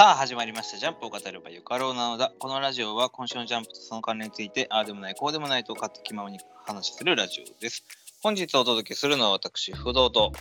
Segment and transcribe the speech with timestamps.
[0.00, 0.78] さあ始まりました。
[0.78, 2.32] ジャンプを語ればよかろうなのだ。
[2.38, 7.84] このラジオは今週のジャンプとその関連についてああでもないこうでもないと勝手気ままに話するラジオです。
[8.22, 10.32] 本日お届けするのは私不動と。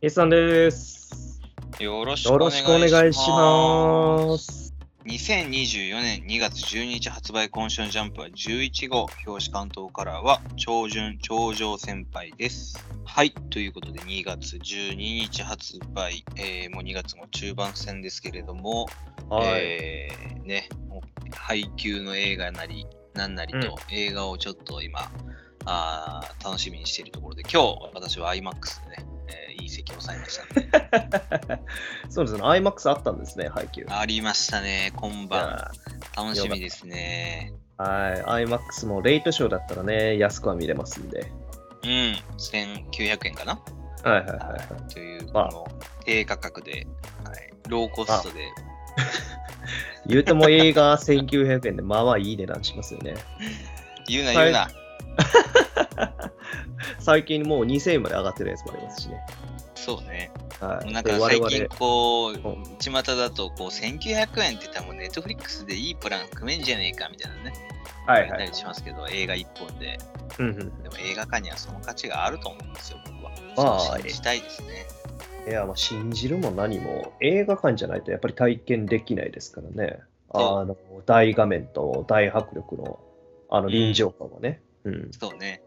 [0.00, 1.40] イさんです。
[1.80, 4.72] よろしくお願いします。
[5.06, 9.08] 2024年2月12日発売今週のジャンプは11号。
[9.26, 12.78] 表紙関東カラーは超順頂上先輩です
[13.14, 18.88] はいということで2月12日発売、えーもう2月も中盤戦ですけれども
[19.28, 19.46] はい。
[19.54, 20.68] えーね、
[21.36, 25.08] 配給の映画なり、なんなりと、映画をちょっと今、
[25.64, 30.72] あー楽しみにしているところで、今日、私は IMAX でね、えーいい席を押さえまし
[31.38, 31.62] たね。
[32.10, 32.42] そうですね。
[32.42, 33.86] IMAX あったんですね、配給。
[33.88, 35.40] ありましたね、今い晩。
[35.50, 35.70] や
[36.16, 37.52] 楽しみですね。
[37.76, 38.44] はい。
[38.44, 41.30] IMAX もレイトショーだったらね、安くは見れますんで。
[41.84, 43.60] うん、1900円かな
[44.02, 44.56] はいはいはいは
[44.88, 44.92] い。
[44.92, 45.66] という、こまあの
[46.04, 46.86] 低価格で、
[47.24, 48.50] はい、ローコストで、
[50.06, 53.14] 言うても映画1900円で、まあまあいい値段しますよね。
[54.08, 54.70] 言うな言うな。
[57.00, 59.20] 最近もう2000円まで上がってるやつもありますしね。
[59.74, 60.30] そうね。
[60.60, 60.92] はい。
[60.92, 67.52] なんかで最近こううん、巷だとこう1900円って言ったらもうネットフリックスでいいプラン組めんじゃねえかみたいなね、
[68.06, 68.54] はいはいたり。
[68.54, 69.98] しますけど、映画一本で。
[70.38, 70.82] うんうん。
[70.82, 73.32] でも映画館にはその価値があると思うんですよ、僕は。
[73.56, 74.86] まあ信じたいですね。
[75.46, 80.00] いや、まあ、信じるも何も映画館じゃないとやっぱり体験できないですからね。
[80.30, 82.98] あの大画面と大迫力の
[83.50, 84.62] あの臨場感はね。
[84.84, 85.10] うん。
[85.12, 85.62] そうね。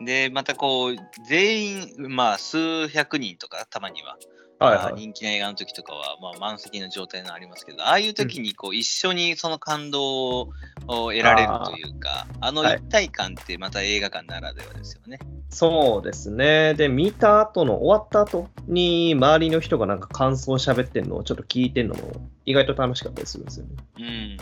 [0.00, 0.96] で、またこう、
[1.28, 4.18] 全員、まあ、数百人とか、たまには、
[4.62, 4.84] はいはい。
[4.84, 10.52] まあ人気な映画の時とかは、まあ、満席の状態のありますけど、ああいう時にこう、一緒にその感動を
[10.86, 15.18] 得られるというか、あのはい一体感ってまた映画館ならではですよね。
[15.52, 16.72] そうですね。
[16.74, 23.72] で、見た後の、終わった後に、周りの人がなんか感想を喋ってんのをちょっと聞いてんのも、意外と楽しかったりするんですよね。
[23.98, 24.38] うん。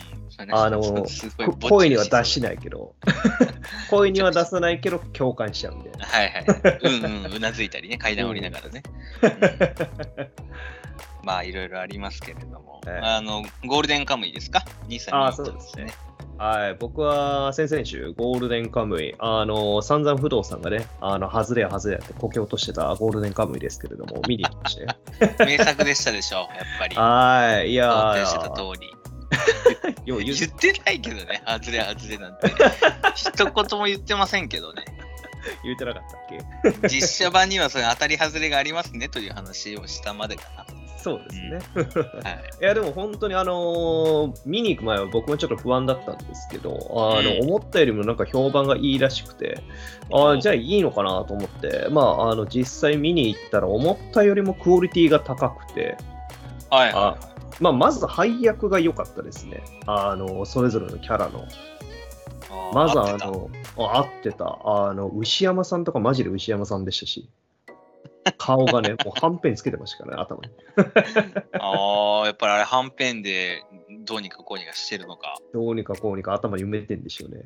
[0.52, 0.80] あの
[1.68, 2.40] 声には出しい。
[2.40, 2.94] ないけど、
[3.90, 5.90] 声には出さないけど、共感しちゃうんで。
[5.98, 6.78] はいはい。
[6.82, 8.82] うんうん、うなずいたりね、階段降りながらね。
[9.22, 9.30] うん
[11.22, 15.88] まあ、いろいろありますけれども、ええあの、ゴールデンカムイですか ?2 歳ああ、そうですね。。
[16.38, 24.88] はい、僕は先々週、ゴールデンカムイ、あの、散々不動産がね、あの、外れや外れやってこけ落としてたゴールデンカムイですけれども、見に行きましたよ。
[25.44, 26.48] 名作でしたでしょ、やっ
[26.78, 26.96] ぱり。
[26.96, 29.00] はい、いや想定してたー、通り。
[30.06, 32.48] 言ってないけどね、外れ外れなんて。
[33.14, 34.84] 一言も言ってませんけどね。
[35.64, 36.20] 言ってなかったっ
[36.82, 36.88] け？
[36.88, 40.42] 実写版にはそれ当たり外れがありますねという話をしたまでか
[41.02, 41.50] そうですね。
[42.22, 42.30] な。
[42.30, 42.42] はい。
[42.60, 49.62] いやでも本当にあのー見に行く前は僕もちょっと不安だったんですけど、あのうん思ったよりもなんか評判がいいらしくて、
[50.12, 55.96] あーじゃあいいのかなと思って、まあ、あの実際見に行ったら思ったよりもクオリティが高くて、
[56.68, 57.16] はいは
[57.60, 59.62] まあ、まず配役が良かったですね。
[59.86, 61.46] あのそれぞれのキャラの。
[62.72, 64.58] まずあの、あ合ってた。
[64.64, 67.28] あの、牛山さんとかマジで牛山さんでしたし、
[68.36, 70.50] 顔がね、 もうはんぺんつけてましたからね、頭に。
[71.58, 73.64] ああ、やっぱりあれ、はんぺんで
[74.04, 75.36] どうにかこうにかしてるのか。
[75.52, 77.44] どうにかこうにか頭に埋めてんでしょうね。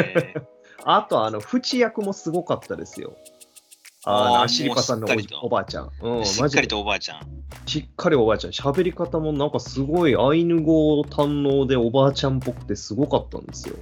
[0.84, 3.16] あと、あの、淵役もすごかったですよ。
[4.04, 5.08] ああアシリカさんの
[5.42, 5.90] おばあちゃん。
[6.00, 6.68] うん、しっかり。
[6.68, 7.20] とおばあちゃん。
[7.66, 8.52] しっかりおばあちゃん。
[8.52, 13.76] 喋り方もなんかすごいアイヌ語堪能でおばあちゃんっぽくてすごかったんですよ。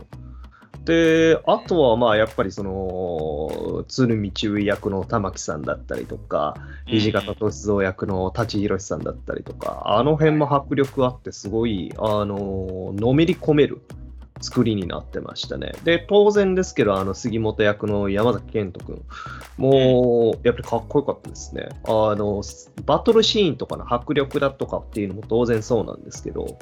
[0.86, 6.54] で、あとはまあやっぱりその、鶴見中役の玉木さんだったりとか、
[6.86, 13.82] 土方歳三役の舘ひろしさんだったりとか、あの辺も迫力あって、すごい、あののめり込める
[14.40, 15.72] 作りになってましたね。
[15.82, 19.02] で、当然ですけど、あの杉本役の山崎賢人君、
[19.58, 21.68] もう、やっぱりかっこよかったですね。
[21.82, 22.42] あの、
[22.84, 26.58] バトルシーンとかの迫力だとかっていうのも当然そうなんですけど、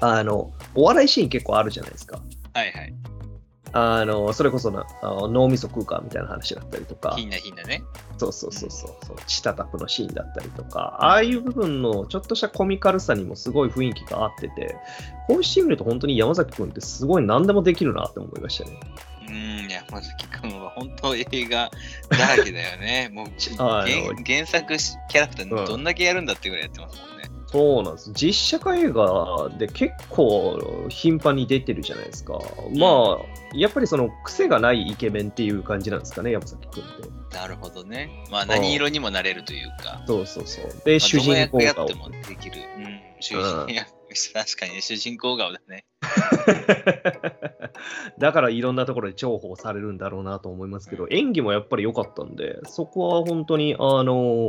[0.00, 2.20] あの、お笑いシーン結構あるじゃないですか。
[2.52, 2.94] はいはい。
[3.72, 7.14] あの、それこそな、あの脳みそ空間みたいな話だったりとか。
[7.16, 7.82] ひんなひんなね。
[8.16, 14.76] そうそうそうそうそう、血叩くのシーンだったりとか、ああいう部分のちょっとしたコミカルさにもすごい雰囲気があってて、
[15.26, 18.80] こうしてみると本当に山崎君ってすごい何でもできるなって思いましたね。
[19.28, 21.70] うん、山崎君は本当映画
[22.08, 23.10] だらけだよね。
[23.12, 23.26] もう
[23.56, 23.84] 原
[24.26, 27.17] 原作しキャラクターどんだけやるんだってぐらいやってますもんね。
[27.50, 28.12] そうなんです。
[28.12, 32.38] 実写化映画で結構頻繁に出てるじゃないですか。
[32.76, 33.18] まあ、
[33.56, 36.86] やっぱりその癖がないイケメンっていう感じなんですかね、山崎君っ
[37.30, 37.36] て。
[37.36, 38.24] なるほどね。
[38.30, 40.02] まあ何色にもなれるというか。
[40.06, 40.64] そうそうそう。
[40.84, 42.60] で、まあ主人公がどの役やってもできる。
[42.76, 43.68] うん、主人うん
[44.32, 45.84] 確かにね主人公顔だね。
[48.18, 54.48] だからいろんなところで重宝されるんだろうなと思いますけど、演技もやっぱり良かったんで、そこは本当に、あの、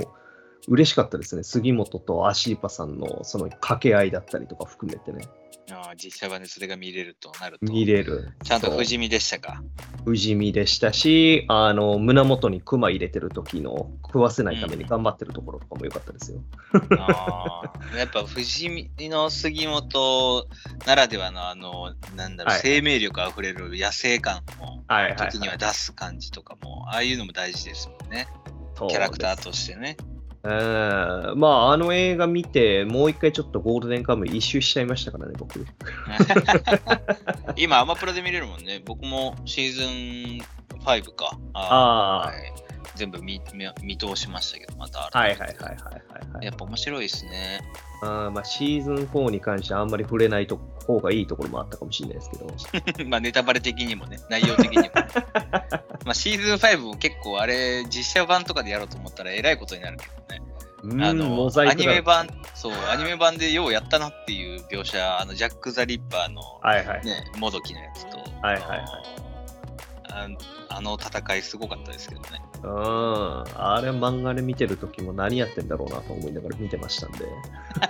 [0.68, 1.44] 嬉しかったですね。
[1.44, 5.26] 杉本とアシーパさんのその掛け合いだったりとか含めてね。
[5.72, 7.72] あー実写版でそれが見れるとなると。
[7.72, 8.32] 見れる。
[8.44, 9.64] ちゃんと不死身でしたか？
[10.04, 16.42] 不死身でしたし、あの、胸元にクマ入れてる時の食わせないために頑張ってるところとかも良かったですよ。
[17.00, 20.48] あーやっぱ不死身の杉本
[20.88, 28.28] ならではのあの、なんだろう、はい生命力あふれる野生感をはいはい、時には出す感じとかも、ああいうのも大事ですもんね。
[28.76, 29.98] キキャラクターとしてね。
[30.44, 35.66] えーまあ、あの映画見て、もう一回ちょっとゴールデンカムイ一周しちゃいましたからね、僕。
[37.58, 38.82] 今、アマプラで見れるもんね。
[38.86, 41.38] 僕もシーズン5か。
[41.54, 45.10] あーはい全部見見見通しましたけど、また。
[45.14, 47.62] はいはいはいはいはい、はいやっぱ面白いですね。
[48.02, 53.06] あーまあ、シーズン4に関してはあんまり触れないと方がいいところもあったかもしれないですけど。
[53.08, 54.92] まあネタバレ的にもね、内容的にも、ね。
[56.06, 60.42] まあシーズン5も結構あれ、実写版とかでやろうと思ったらえらいことになるけどね。
[60.82, 67.06] うんあのアニメ版、そう、アニメ版でようやったなっていう描写、あのジャック・ザ・リッパーの、はいはい。
[67.06, 69.29] ね、もどきのやつと、はいはいはい
[70.12, 70.38] あの
[70.70, 72.28] あの戦いすごかったですけどね。
[72.64, 73.44] うん。
[73.56, 77.26] あれ漫画で見てる時も何やってんだろうなと思いながら見てましたんで。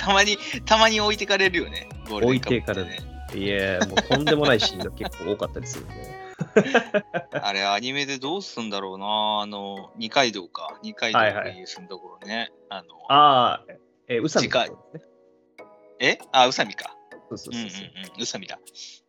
[0.00, 3.46] たまに、たまに置いてかれるよね、ゴールデンカップって置いね。
[3.46, 6.34] いや、もうとんでもないシーンが結構多かったですよね。
[7.32, 12.52] あれ、アニメでどうすんだろうな、あの、二階堂か、二階堂はいはいっていう住んだところね。
[12.68, 13.72] あのああ、
[14.08, 15.04] え、うさみ次回ですね。
[16.00, 16.18] え？
[16.32, 16.96] あ、宇佐美か。
[17.38, 18.14] そうそううんうんそううんそう。
[18.16, 18.58] 宇佐美だ。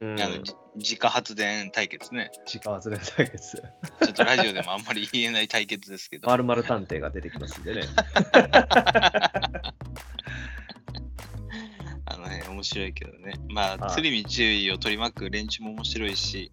[0.01, 2.31] うんあのじ自家発電対決ね。
[2.45, 3.57] 時間忘れ対決。
[3.57, 6.27] ちょっとラジオでもあんまり言えない対決ですけど。
[6.27, 7.81] まるまる探偵が出てきますんでね。
[12.05, 13.33] あのね、面白いけどね。
[13.49, 16.51] まあ、はい鶴見注意を取り巻く連中も面白いし、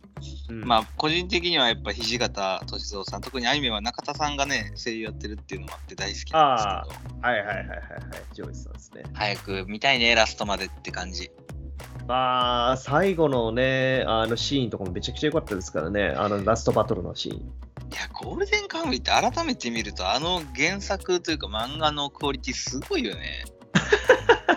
[0.49, 7.79] うんまあ、個人的にはやっぱ土方歳三さん、特にアニメは中田さんがね、声優やってるっていうのもあって大好きなんですけど、はいはいはいはいはい。
[8.33, 9.03] ジョイスさんですね。
[9.13, 11.31] 早く見たいね、ラストまでって感じ。
[12.07, 16.09] まあ、最後のね、あのシーンとかもめちゃくちゃ良かったですからね。
[16.17, 17.37] あのラストバトルのシーン。
[17.37, 17.41] い
[17.95, 23.45] や、ゴールデンカムイって改めて見ると、あの原作というか漫画のクオリティすごいよね。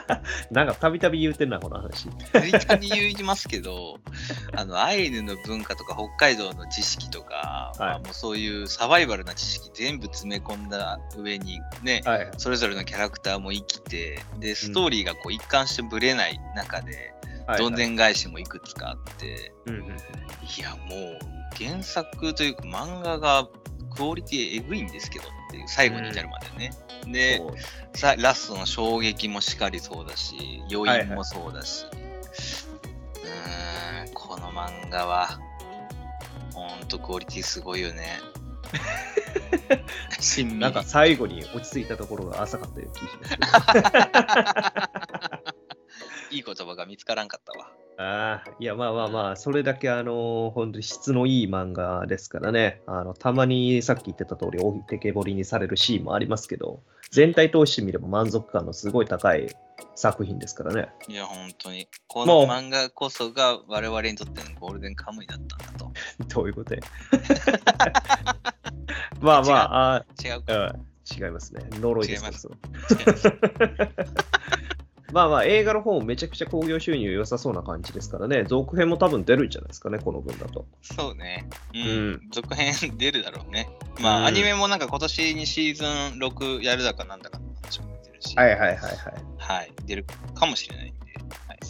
[0.51, 2.09] なんかたびたび言うてんな、この話。
[2.31, 3.99] たびたび言いますけど、
[4.55, 12.31] あの、アイヌの文化とか北海道の知識とか、まあもうそういうサバイバルな知識全部詰め込んだ上にね、はい。
[12.37, 17.13] それぞれのキャラクターも生きて、で、ストーリーがこう一貫してぶれない中で、
[17.45, 21.19] はいどんでん返しもいくつかあって、うんうんいや、もう
[21.61, 23.47] 原作というか漫画が
[23.95, 26.71] クオリティえぐいんですけどっていう、最後に至るまでね。
[27.07, 27.53] でそう
[27.97, 35.39] さ、ラストの衝撃もしかりそうだし、余韻もそうだし、うーん、この漫画は、
[36.53, 38.19] ほんとクオリティすごいよね。
[40.59, 43.47] なんか最後に落ち着いたところが浅かったような気がしま
[46.29, 46.31] す。
[46.35, 47.71] いい言葉が見つからんかったわ。
[47.97, 52.81] ああ、いや、まあまあまあ、それだけ、あの、本当に質のいい漫画ですからね。
[52.87, 56.81] あの、たまにさっき言ってた通り、置いてけぼりにされるシーンもありますけど、
[57.11, 59.55] 全体通してみれば満足感のすごい高い
[59.95, 60.89] 作品ですからね。
[61.07, 61.87] いや、本当に。
[62.07, 65.91] この漫画こそが我々にとってのゴールデンカムイだったんだと。
[66.33, 66.79] どういうことや
[69.21, 70.57] まあまあ、あ違うか。
[70.57, 71.65] うん違いますね。
[71.71, 72.47] 呪いです違います
[75.13, 80.65] まあまあ、映画の方もめちゃくちゃ興行収入良さそうな感じですからね、続編も多分出るんじゃないですかね、この分だと。
[80.81, 81.47] そうね。
[81.73, 81.81] うん。
[81.81, 83.69] うん続編出るだろうね。
[84.01, 88.85] まあ、うんアニメもなんか今年にシーズン6やるだかなんだかの話も出てるし、はいはいはいはい。
[89.37, 91.01] はい出るかもしれないんで、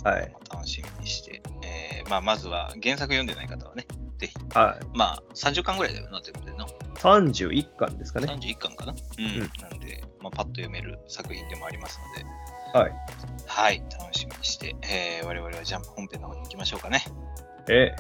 [0.03, 0.19] はい。
[0.19, 3.85] はいまあ楽しみにして、えーまあ、まずは原作読んでない方はね、
[4.17, 6.67] ぜひ、はい、まあ、30巻ぐらいだよな、全部での。
[6.95, 8.27] 31巻ですかね。
[8.27, 8.93] 31巻かな？
[8.93, 9.25] うん。
[9.25, 12.29] うんなんで、まあ、パッと読める作品でもありますので、
[12.73, 12.91] はい。
[13.45, 17.05] はい、楽しみにして、えー我々はジャンプ本編の方に行きましょうかね。
[17.69, 17.95] え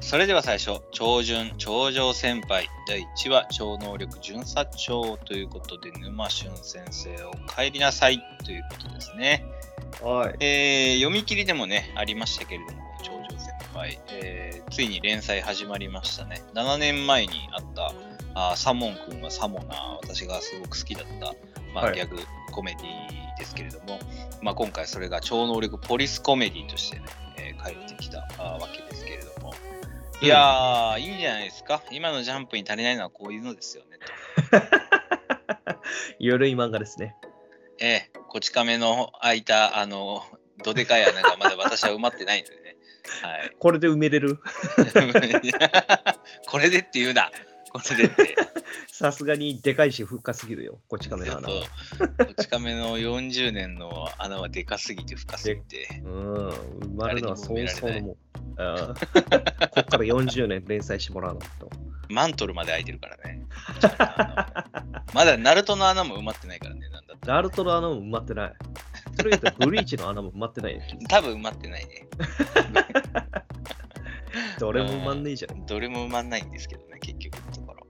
[0.00, 9.44] それでは最初、超順超常先輩第1話超能力巡査長ということで沼俊先生お帰りなさいということですね。
[10.02, 10.36] はい。
[10.40, 16.42] えー読み切りでもね、ありましたけれども、超常先輩、えーついに連載始まりましたね。
[16.54, 17.92] 7年前にあった、
[18.34, 21.34] あーサモン君はサモナー、私がすごく好きだった、
[21.76, 22.18] まあはいギャグ
[22.52, 23.98] コメディですけれども、
[24.42, 27.04] まあ、今回それが超能力ポリスコメディとしてね、
[27.38, 29.52] えー帰ってきたわけですけれども。
[30.22, 31.82] いやー、いいんじゃないですか。
[31.90, 33.98] 今のジャンプに足りないのはこういうのですよね。
[36.18, 37.14] ゆるい漫画ですね。
[37.78, 40.22] ええこち亀の開いた、あの、
[40.64, 42.76] どでかい穴がまだ私は埋まってないのでね。
[43.22, 43.50] はい。
[43.58, 44.38] これで埋めれる？
[46.48, 47.30] これでって言うな。
[47.78, 48.36] これでって。
[48.90, 56.00] さすがにでかいし深すぎるよ、こち亀ちょっの穴こち亀の40年の穴はでかすぎて深すぎて。
[56.02, 58.16] うん、生まれるのはそうそうのもこ
[58.56, 61.70] っから40年連載してもらわないと。
[62.08, 63.44] マントルまで開いてるからね。
[65.12, 68.52] まだナルトの穴も埋まってないからね、なんだったらナルトの穴も埋まってない。
[69.16, 70.82] それ言うとブリーチの穴も埋まってないよ。
[71.08, 72.06] 多分埋まってないね。
[74.58, 75.66] どれも埋まんねえじゃん。
[75.66, 77.38] どれも埋まんないんですけどね、結局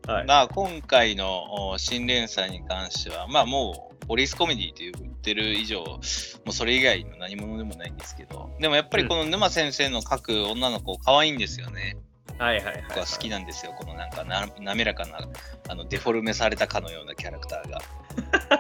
[0.07, 0.15] のところ。
[0.15, 0.27] はい。
[0.27, 6.01] まあ、今回のお新連載に関しては、まあもう、ポリスコメディと言ってる以上、も
[6.47, 11.97] うそれ以外の何者でもないんですけど、でもやっぱりこの沼先生の描く女の子、可愛いんですよね。
[12.39, 12.85] はいはいはい、はい。
[12.89, 15.19] 僕は好きなんですよ、このなんかな滑らかな、
[15.69, 17.81] あのデフォルメされたかのようなキャラクターが。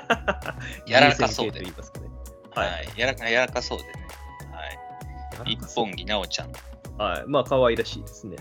[0.86, 2.12] 柔らかそうで優先系と言い。
[2.54, 3.92] ははいい、柔らか柔らかそうでね。
[5.38, 6.52] はい、一本木直ちゃん。
[6.98, 7.24] はい。
[7.26, 8.36] まあ、可愛らしいですね。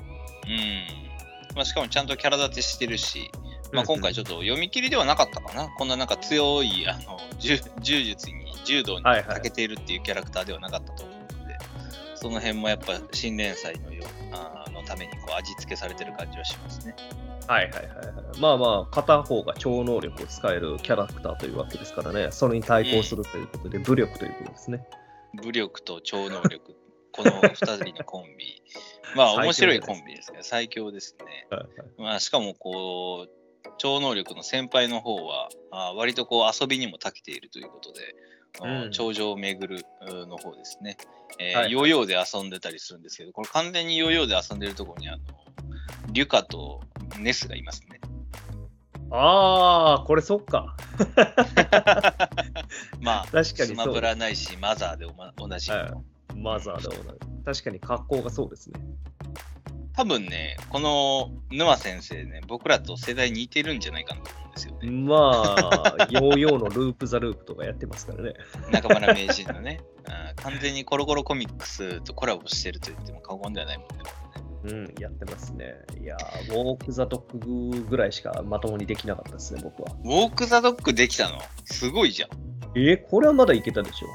[0.48, 1.05] うん。
[1.56, 3.32] まあ、しかもちゃんとキャラ立てしてるし、
[3.72, 5.70] まあ、今回ちょっっと読み切りではなかったかな。
[5.70, 11.58] こんななんか強いあの 柔柔術に柔道にはいはい長けているっていうキャラクターではなかったと思うので、
[12.16, 16.96] その辺もやっぱ新連載のよあのためにこう味付けされてる感じはしますね。
[17.46, 17.52] と。
[17.52, 18.04] はいはいはいは
[18.36, 18.40] い。
[18.40, 22.32] まあまあ、片方が超能力を使えるキャラクターというわけですからね。
[22.32, 24.86] それに対抗するということで、武力ということですね。
[25.34, 26.76] 武力と超能力、
[27.16, 28.62] この2人のコンビ。
[29.16, 30.40] まあ面白いコンビですね。
[30.42, 31.48] 最強ですね。
[31.50, 31.70] はいはい。
[31.98, 38.92] まあ、しかもこう超能力の先輩の方はあ割とこう遊びにも長けているということで、うん。
[38.92, 40.98] 頂上を巡るうの方ですね、
[41.40, 45.24] えーはいヨーヨーで遊んでたりするんですけどこれ完全にヨーヨーで遊んでるところにあの
[46.12, 46.82] リュカと
[47.20, 48.00] ネスがいますね。
[49.12, 50.76] ああ、これそっか。
[53.02, 55.92] まあ確かにスマブラないしマザーでお,、ま、同じはい
[56.34, 57.16] マザーでもない。
[57.46, 58.80] 確かに格好がそうですね。
[59.94, 68.34] 多分ねこの沼先生ね僕らと世代似てるんじゃないかなと思うんですよねまあ、ヨーヨーのループザループとかやってますからね。
[68.72, 74.04] 中村名人のね、うん完全にコロコロコミックスとコラボしてると言っても過言ではないもんね。
[74.66, 75.76] うん、やってますね。
[76.02, 79.96] いやー、ウォークザドッグぐらいしかまともにできなかったですね、僕は。
[80.04, 81.40] ウォーク・ザ・ドッグできたの？
[81.64, 82.30] すごいじゃん。
[82.76, 84.08] えーこれはまだいけたでしょ？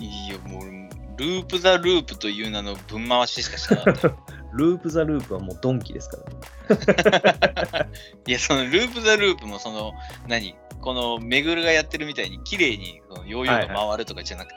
[0.00, 0.77] いいよ、もう、
[1.18, 4.18] ループ・ザ・ループという名の分回ししかしてなかったよ。
[4.54, 7.90] ループザループはもうドンキですからね。
[8.26, 9.92] いや、そのループ・ザ・ループも、その、
[10.26, 10.54] 何？
[10.80, 14.56] このめぐるがやってるみたいに綺麗にそのヨーヨーが回るとかじゃなくて、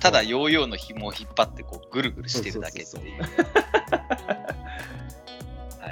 [0.00, 3.20] ただヨーヨーの紐を引っ張ってこうぐるぐるしてるだけっていう。
[3.20, 3.28] は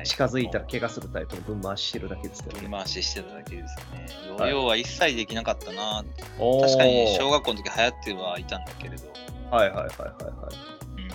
[0.03, 2.69] い近づいたら怪我するタイプの分回ししてるだけですからね。
[2.69, 4.07] 分回ししてただけですね。
[4.29, 6.05] ヨーヨーは一切できなかったな。
[6.39, 9.05] おー確かに小学校の時流行ってはいたんだけれど。
[9.51, 11.03] はいはいはいはいはい。
[11.03, 11.11] うん。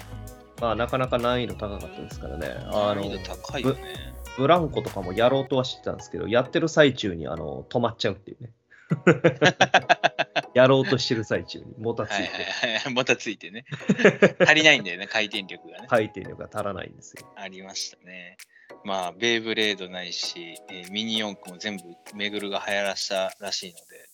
[0.62, 2.48] まあなかなか難易度高かったですからね。
[2.68, 4.12] あの難易度高いよね。
[4.38, 8.52] ブランコとかもやろうとはしてたんですけど、やってる最中にあの止まっちゃうっていうね。
[10.54, 12.92] やろうとしてる最中にもたつはいいて、はいはい。
[12.94, 13.66] もたついてね。
[14.40, 15.88] 足りないんだよね、 回転力がね。
[15.88, 17.32] 回転力が足らないんですよ。
[17.36, 18.38] ありましたね。
[18.84, 21.84] まあ、ベイブレードないし、えーミニ四駆も全部
[22.16, 24.11] めぐるが流行らしたらしいので、はいはい、はい。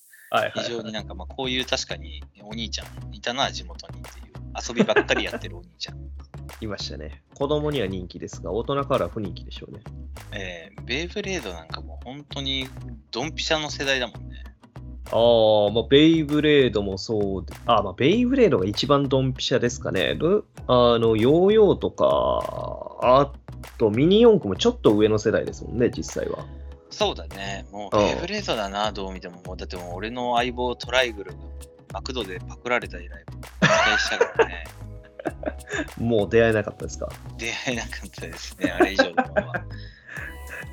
[0.53, 4.27] 非常になんかまあこういう確かにお兄ちゃんいたな、地元にっていう。
[4.69, 5.97] 遊びばっかりやってるお兄ちゃん。
[6.61, 7.23] いましたね。
[7.35, 9.81] 子供には人気ですが、大人からは不人気でしょうね。
[10.31, 12.65] えーベイブレードなんかもう本当に
[13.11, 14.43] ドンピシャの世代だもんね。
[15.11, 20.15] ああ、まあ、ベイブレードもそうで、あまあ、ベイブレードが一番ドンピシャですかね。
[20.15, 23.33] ルあの、ヨーヨーとか、あ
[23.77, 26.45] と、ミニ四駆もちょっと上の世代ですもんね、実際は。
[26.97, 27.67] そうだね。
[27.71, 29.39] もううんベイブレードだな、どう見ても。
[29.45, 31.37] もうだってもう俺の相棒トライグルが
[31.93, 33.23] マクドでパクられた以来、
[33.61, 34.63] 期待したからね。
[35.97, 37.07] もう出会えなかったですか？
[37.37, 39.63] 出会えなかったですね、あれ以上のものは。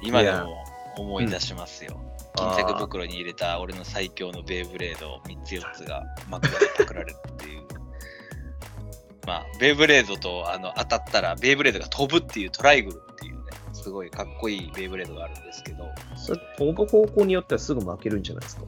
[0.03, 0.65] 今でも
[0.97, 2.01] 思い出しますよ。
[2.37, 7.65] 金着袋に入れた俺の最強のベイブレード3つ4つがマクドでパクられるっていう。
[9.27, 13.01] まあ、ベイブレードとあの当たったらベイブレードが飛ぶっていうトライグル
[13.85, 18.63] すごいかっこいいベイブレードがあるんですけど、それ飛ぶ方向によってはすぐ負けるんじゃないですか。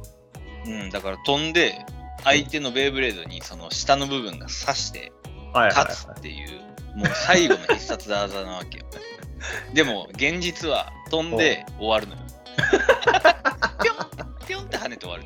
[0.67, 1.87] うん、だから飛んで、
[2.23, 5.13] 相手のベイブレードにその下の部分が刺して
[5.55, 8.85] はい勝つっていう、もう最後の必殺技なわけよ。
[9.73, 12.21] でも、現実は飛んで終わるのよ。
[13.83, 15.25] ぴょんぴょんって跳ねて終わる。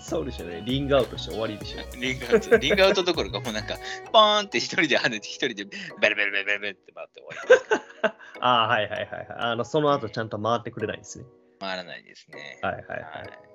[0.00, 0.62] そうでしょうね。
[0.64, 1.78] リングアウトして終わりでしょ。
[2.00, 3.76] リングアウト、リングアウトどころかもうなんか、
[4.12, 5.64] ポーンって一人で跳ねて、一人で
[6.00, 7.58] ベルベルベルベルベルって回って終わ
[8.04, 8.14] り。
[8.40, 9.26] ああ、はいはいはいはい。
[9.30, 11.24] あの、その後ちゃんと回ってくれないんですね。
[11.60, 12.58] 回らないですね。
[12.62, 13.00] はいはいはい。
[13.00, 13.48] はい。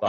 [0.00, 0.08] ま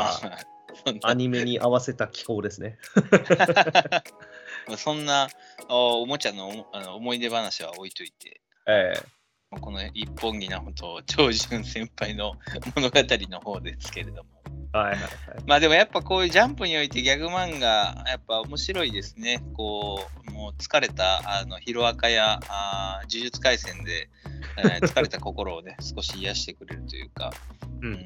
[0.86, 2.78] まあ、アニメに合わせた気候ですね。
[4.68, 5.30] まあそんな
[5.68, 9.20] おおもちゃのあの思い出話は置いといて、ええ
[9.62, 12.36] この一本木直と長順先輩の
[12.75, 14.38] 物語の方ですけれども。
[14.72, 15.10] はいはいはい。
[15.48, 19.42] まあでもやっぱこういうジャンプにおいてギャグ漫画、やっぱ面白いですね。
[19.54, 24.10] こう、もう疲れた、あの、ヒロアカや、あー呪術廻戦で、
[24.58, 27.34] えー 疲れた心をね、少し癒してくれるというか、
[27.82, 27.88] う。
[27.88, 28.06] うんん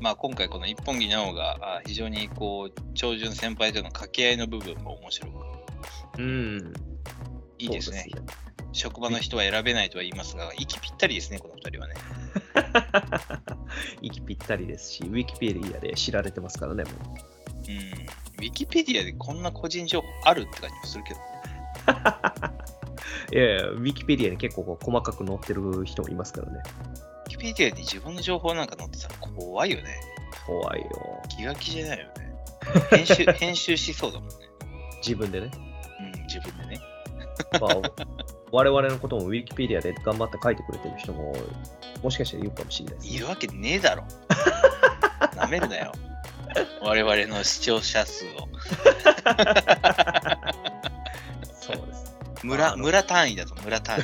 [0.00, 5.32] まあ今回この一本木直があー非常にこう、長順先輩との掛け合いの部分も面白く、
[6.18, 6.74] うん。
[7.58, 8.06] いいですね。
[8.76, 11.94] 職場の人は選べないとは言いますが、息ぴったりですね、この二人はね。
[14.02, 16.94] 息ぴったりですし、ウィキペディアで知られてますからね、もう。
[17.68, 17.78] うん。
[17.78, 21.20] ウィキペディアでこんな個人情報あるって感じもするけど。
[23.32, 26.62] いやいや、ウィキペディアに結構細かく載ってる人もいますからね。
[27.24, 30.00] ウィキペディアに自分の情報なんか載ってたら怖いよね。
[30.46, 31.22] 怖いよ。
[31.28, 32.12] 気が気じゃないよね。
[32.90, 34.34] 編集、 編集しそうだもんね。
[34.98, 35.50] 自分でね。
[36.14, 36.80] うん、自分でね。
[37.60, 41.34] まあ、我々のこともウィキペディアで頑張って書いてくれてる人も、
[42.02, 43.16] もしかしたらいるかもしれないです、ね。
[43.16, 44.04] いるわけねえだろ。
[45.36, 45.92] なめるなよ。
[46.80, 48.28] 我々の視聴者数を。
[51.60, 52.16] そうです。
[52.42, 54.02] 村、村単位だと、村単位。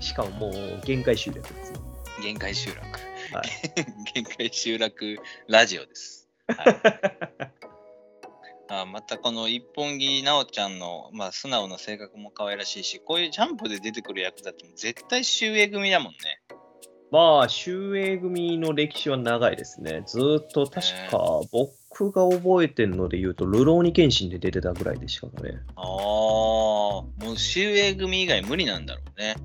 [0.02, 1.80] しかももう限界集落ですよ。
[2.22, 2.80] 限界集落。
[2.80, 3.48] はい
[4.14, 5.18] 限界集落
[5.48, 6.28] ラジオです。
[6.46, 6.80] はい、
[8.68, 16.40] あまたこの一本木奈緒ちゃんの、まあ、素直な性格も可愛らしいし、こういうジャンプで出てくる役だって絶対秀英組だもんね。
[17.10, 20.02] まあ、秀英組の歴史は長いですね。
[20.06, 25.60] ずーっと確か、僕が覚えてるので言うと、ルローニケンシンで出てたぐらいでしたからね。
[25.76, 25.86] ああ、
[27.02, 29.36] もう秀英組以外無理なんだろうね。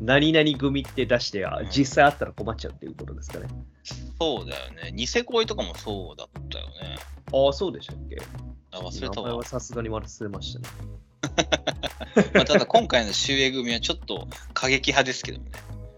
[0.00, 3.48] 何々組って出して、あうん実際あったら困っちゃうっていうことですかね。
[4.20, 4.90] そうだよね。
[4.92, 6.96] ニセ恋とかもそうだったよね。
[7.32, 8.16] ああ、そうでしたっけ？
[8.70, 9.44] あ忘れたわ名前は。
[9.44, 10.68] さすがに忘れましたね。
[12.34, 15.52] まあ、ただ今回の秀英組はちょっと過激派ですけどもね。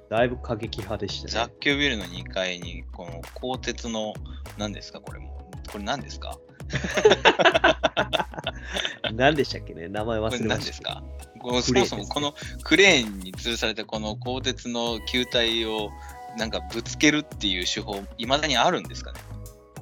[0.08, 1.54] だいぶ過激派でした雑ね。
[1.60, 4.12] 居ビルの2階に、この鋼鉄の、
[4.58, 5.50] 何ですか、これも。
[5.70, 6.36] これ何ですか？
[9.12, 9.88] 何でしたっけね？
[9.88, 10.56] 名前忘これれました。
[10.56, 11.02] 何ですか？
[11.40, 11.86] このそもクレーンですね。
[11.86, 15.90] そもこのクレーンに吊るされたこの鋼鉄の球体を
[16.38, 19.18] なんかぶつけるっていう手法、いまだにあるんですかね？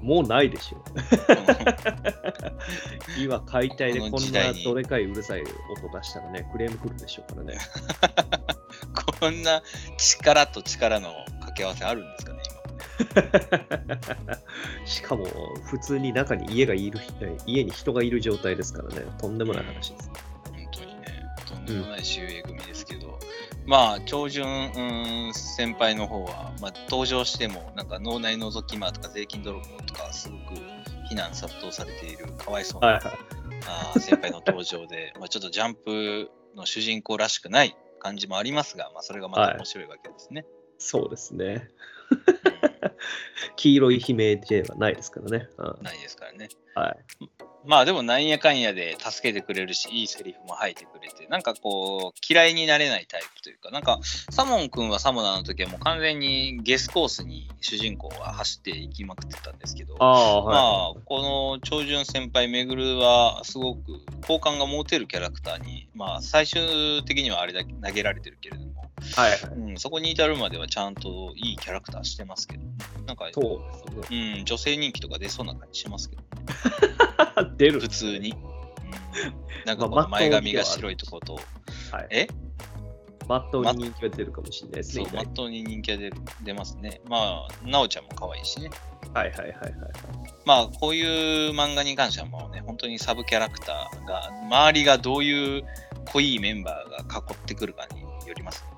[0.00, 0.76] もうないでしょ。
[0.76, 0.84] こ
[3.18, 5.48] 今、解体でこんなどでかいうるさい音
[5.98, 7.54] 出したらね、クレーム来るでしょうからね。
[7.54, 7.60] の
[9.20, 9.60] こんな
[9.96, 12.37] 力と力の掛け合わせあるんですかね、
[14.84, 15.26] しかも、
[15.64, 17.00] 普通に中に家がいる、
[17.46, 20.10] 家に人がいる状態ですからね、とんでもない話です。
[20.46, 20.56] 今。
[20.56, 23.18] 本当にね、とんでもない収益組ですけど、
[23.66, 30.60] まあ、長順うん先輩の方は、まあ、登場しても、なんか脳内覗き魔とか税金泥棒とか、すごく
[31.08, 33.14] 非難殺到されている、かわいそうなはいはい。
[33.66, 40.46] あー先輩の登場で、 まあ、ちょっとジャンプの主人公らしくない感じもありますが、まあ、それがまた面白いわけですね。
[40.78, 41.68] そうですね。
[43.56, 45.48] 黄色い悲鳴ではないですからね。
[45.58, 46.48] うんないですからね。
[46.74, 47.28] はい。
[47.68, 53.98] まあでもなんやかんやで助けてくれるし、いいセリフも吐いてくれて、なんかこう、嫌いになれないタイプというか、なんか、
[54.30, 60.54] サモン君はサモナーの時はもう完全にゲスコースに主人公は走っていきまくってたんですけど、ああ、はい。
[60.94, 68.67] まあ、この長順先輩、めぐるはすごく好感が持てるキャラクターに、まあ、最終的にはあれだけ投げられてるけれども、
[69.16, 69.40] はいはい。
[69.70, 72.64] うん、そこに至るまではちゃんといいキャラクターしてますけど、
[73.06, 74.14] なんか、そう。
[74.14, 76.22] うん、女性人気とか出そうな感じしますけど、
[77.56, 77.80] 出る。
[77.80, 78.32] 普通に。
[78.32, 82.06] うん、なんかこまあの前髪が白いとこと、はい。
[82.10, 82.28] え？
[83.28, 87.00] まっとうに人気が出るかもしれないですね。、まっとうに人気が出る出ますね。
[87.08, 88.70] まあ、なおちゃんも可愛いしね。
[89.12, 89.72] はいはいはいはい。
[90.46, 95.64] まあ、こういう漫画に関してはもうね、本当にサブキャラクターが、周りがどういう
[96.06, 98.77] 濃いメンバーが囲ってくるかによりますの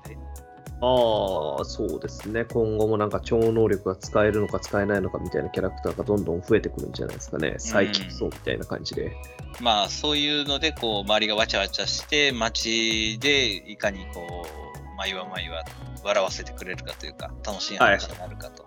[0.81, 2.43] ああ、そうですね。
[2.45, 7.55] 今後もなんか超能力が使えるのか使えないのかみたいなキャラクターがどんどん増えてくるんじゃないですかね。
[7.59, 9.15] サイキック層みたいな感じで。
[9.59, 15.63] まあ、そういうので、こう、周りがわちゃわちゃして、街でいかにこう、毎は毎は
[16.03, 18.65] 笑わせてくれるかというか、楽しい話になるかと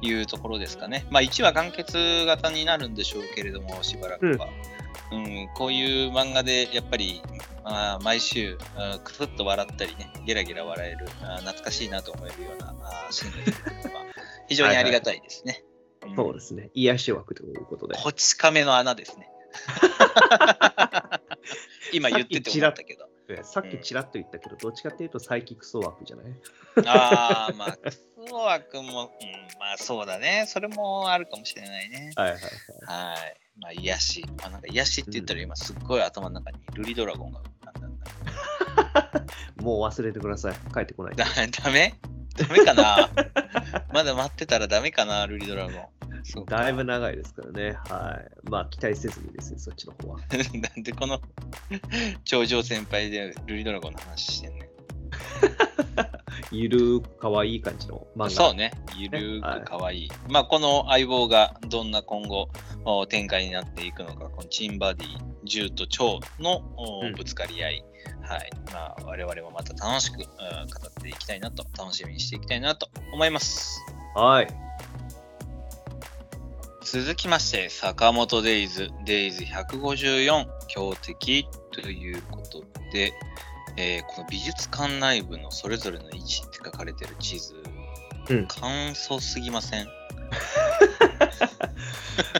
[0.00, 1.04] いうところですかね。
[1.10, 4.48] まあ、1話完結型になるんでしょうけれども、しばらくは。
[5.12, 14.04] うん、こういう漫画でやっぱり、まあ、毎週、あくすっと笑ったりね、ゲラゲラ笑える、あ懐かしいなと思えるようなあシーンは、
[14.48, 15.62] 非常にありがたいですね。
[16.06, 16.70] んそうですね。
[16.74, 17.94] 癒し枠ということで。
[17.96, 19.28] こち亀の穴ですね。
[21.92, 23.06] 今言ってて思ったけど。
[23.28, 26.26] えさっきちらっと言ったけど、どっちかっていうとサイキック層枠じゃない？
[26.86, 27.98] ああ、まあ、クソ
[28.34, 28.88] 枠も、う
[29.24, 30.44] ん、まあそうだね。
[30.48, 32.12] それもあるかもしれないね。
[32.16, 32.50] はいはいはい。
[33.12, 33.36] はい。
[33.60, 34.24] まあ、癒し。
[34.38, 39.24] まあ、なんか癒しって言ったら今すっごい頭の中にルリドラゴンが浮かんだんだ。
[39.62, 40.54] もう忘れてください。
[40.72, 41.14] 帰ってこない。
[41.16, 41.24] だ
[41.64, 41.94] ダメ？
[42.36, 43.10] ダメかな？
[43.92, 45.74] まだ待ってたらダメかな、ルリドラゴン。
[46.24, 47.76] そうかだいぶ長いですからね。
[47.88, 48.48] はい。
[48.48, 50.20] まあ、期待せずにですね、そっちの方は。
[50.30, 51.20] なんでこの
[52.24, 54.70] 頂上先輩でルリドラゴンの話してんね
[56.52, 58.26] ゆるーく可愛い感じの漫画。
[58.26, 58.30] ん。
[58.30, 58.72] そうね。
[58.96, 60.10] ゆるーくかわいい。
[60.28, 62.48] まあ、この相棒がどんな今後
[62.84, 65.08] お展開になっていくのか、このチンバディ、
[65.44, 66.62] 銃と蝶の
[67.16, 67.84] ぶつかり合い。
[68.22, 68.50] はい。
[68.72, 73.80] まあ、我々もまた楽しくうん語っていきたいなと、楽しみにしていきたいなと思います。
[74.14, 74.48] はい。
[76.84, 82.62] 続きまして、坂本デイズ、デイズ154、強敵ということ
[82.92, 83.14] で、
[83.76, 87.54] えーこの美術館内部のそれぞれの位置って書かれてる地図、
[88.30, 89.86] うん簡素すぎません？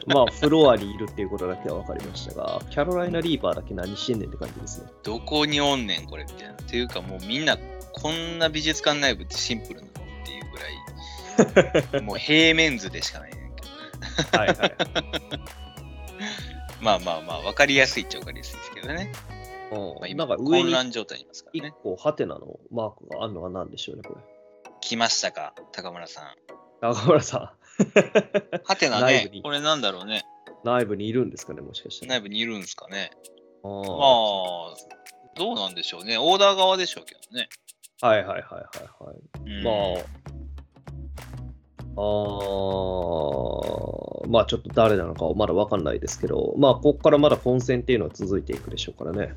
[0.07, 4.87] まあ、フロアにいるっていうことだけは分かりましたが、キャロライナ・リーパーだけ何してんねんって感じですね。
[5.03, 6.53] どこにおんねん、これみたいな。
[6.53, 7.57] っていうか、もうみんな、
[7.93, 9.91] こんな美術館内部ってシンプルなのっ
[10.25, 13.63] ていうぐらい、 もう平面図でしかないねんけ
[14.31, 14.37] ど。
[14.37, 14.75] はいはい。
[16.81, 19.11] まあまあまあ、わかりやすいっちゃわかりやすいですけどね。
[19.73, 21.73] まあ、うん、今、なんか上に混乱状態にいますから一ね。
[21.83, 24.21] 個ハテナのマークがあるのは何でしょうね、これ。
[24.81, 26.35] 来ましたか、高村さん。
[26.81, 27.53] 中村さ
[28.65, 30.17] はてな内部に、ねこれなんだろうね。
[30.17, 32.05] ん、内部にいるんですかね、もしかして。
[32.07, 33.11] 内部にいるんですかね。
[33.63, 34.75] あまあー、
[35.35, 36.17] どうなんでしょうね。
[36.17, 37.49] オーダー側でしょうけどね。
[38.01, 39.17] はいはいはいはいはい。
[39.45, 40.32] うんまあ、
[41.95, 49.33] あーまあちょっと誰なのかはまだ分かんないですけど、まあここからまだ混戦っていうのは続いていくでしょうからね。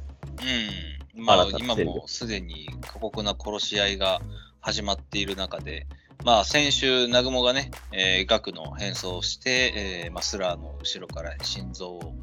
[1.16, 1.24] うん。
[1.24, 4.20] まあ今もすでに過酷な殺し合いが
[4.60, 5.86] 始まっている中で、
[6.24, 12.14] まあ先週、南雲がね、えー、額の変装をして、えーまあ、スラーの後ろから心臓を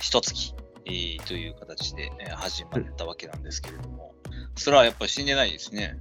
[0.00, 0.54] 一突き、
[0.86, 4.14] えーという形で、えー始まったわけなんですけれども、
[4.56, 5.98] スラーはやっぱり死んでないですね。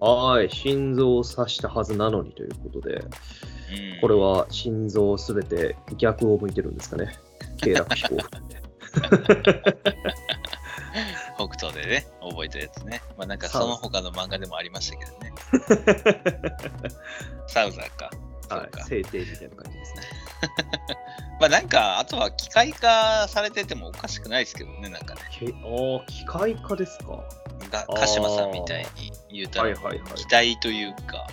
[0.00, 7.14] はい、心臓を刺したはずなのにということで、うん、これは心臓すべて逆を向いてるんですかね。
[7.58, 8.16] 経絡飛行。
[11.36, 13.02] 北斗でね、覚えたやつね。
[13.16, 15.32] まあなんかその他の漫画でもありましたけどね。
[17.48, 18.10] サウザーか。
[18.54, 18.84] はいか、。
[18.84, 20.02] 聖帝みたいな感じですね。
[21.40, 25.20] まあなんか、あとは機械化されててもおかしくないですけどね、なんかね。
[25.30, 27.22] けああ、機械化ですか？
[27.70, 31.26] が鹿島さんみたいに言うたら、期待というか、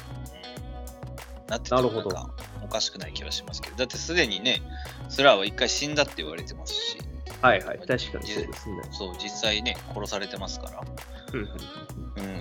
[1.44, 2.30] うん、なっててもなるほどんか
[2.64, 4.62] おかしくない気はしますけど、だってすでにね、
[5.10, 6.98] スラーは一回死んだって言われてますし、
[7.42, 8.82] はいはい、確かにそうですね。
[8.92, 10.82] そう、実際ね、殺されてますから。
[11.34, 11.50] うん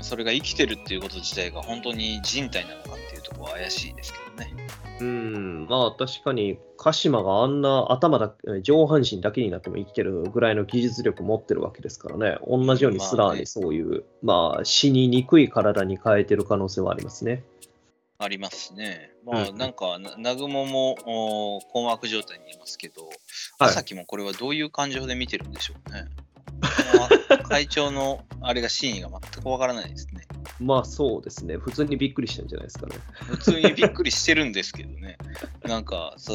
[0.03, 4.55] それが生きてるっていうこと自体が本当に人体なのかってところは怪しいですけどね。
[5.01, 17.43] うん、まあ確かに鹿島があんな頭だ上半身だけになっても生きてるぐらいの技術力持ってるわけですからね、同じようにスラーにそういう、まあ、死ににくい体に変えてる可能性はありますね。
[18.19, 19.11] ありますね。
[19.25, 23.17] まあ、うんなんか、な南雲も困惑状態にいますけど、はい
[23.59, 26.07] 朝木もこれはどういう感情で見てるんでしょうね。
[27.49, 30.27] 会長のあれが真意が全くわからないですね。
[30.59, 32.97] まあそうですね、普通にびっくりしたんじゃないですかね。
[33.15, 35.19] 普通にびっくりしてるんですけどね。
[35.65, 36.35] なんか、そ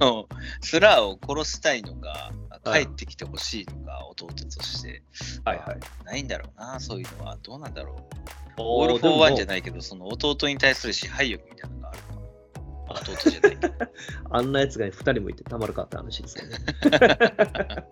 [0.00, 0.28] の、
[0.60, 2.32] スラーを殺したいのか、
[2.64, 5.02] 帰ってきてほしいのか、弟として。
[5.44, 6.04] はいはい。
[6.04, 7.36] ないんだろうな、そういうのは。
[7.42, 8.62] どうなんだろう。
[8.62, 13.00] オオール・フォー・ワンじゃいないけど、その弟に対する支配欲みたいなのがあるのかな。
[13.00, 13.74] 弟じゃないけど。
[14.30, 16.58] あんなやつが2人もいてたまるかって話ですよね。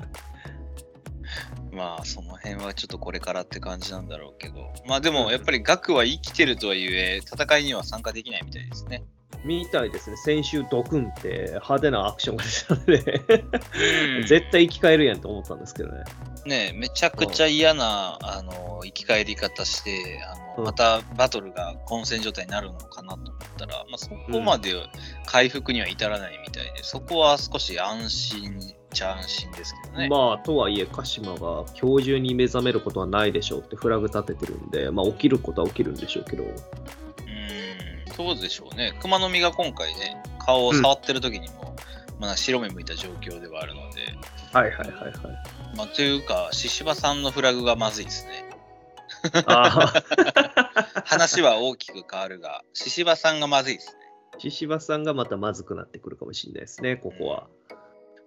[1.72, 4.72] まあ、その辺はちょっとこれからって感じなんだろうけど。
[4.86, 9.02] まあでも、やっぱりガクは生きてるとはいえ、戦いには参加できないみたいですね。
[9.44, 16.04] みたいですね、先週ドクンって派手なアクションが出たので、絶対生き返るやんと思ったんですけどね。
[16.44, 24.74] ねめちゃくちゃ嫌な、あの、生き返り方して、あの、うんまたバトルが混戦状態になるのかなと思ったら、まあそこまで
[25.24, 30.08] 回復には至らないみたいで、そこは少し安心っちゃ安心ですけどね。
[30.08, 38.96] まあ、とはいえ、鹿島が今日中に目覚めることはないでしょうってフラグ立ててるんで、まあ、起きることは起きるんでしょうけど、うーん、そうでしょうね。
[39.00, 41.74] 熊の実が今回ね、顔を触ってる時にも、
[42.20, 44.14] まあ白目向いた状況ではあるので、
[44.52, 45.12] はいはいはいはい。
[45.76, 48.52] まあ、というか、獅子場さんのフラグがまずいですね。
[49.46, 49.92] あ
[51.04, 53.94] 話は大きく変わるが、獅子場さんがまずいですね。
[54.34, 57.46] あ、獅子場さんがまたまずくなってくるかもしれないですね、ここは。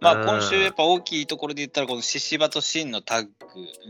[0.05, 3.29] まあ、うん今週やっぱ大きいところで言ったら、この獅子場と真のタッグ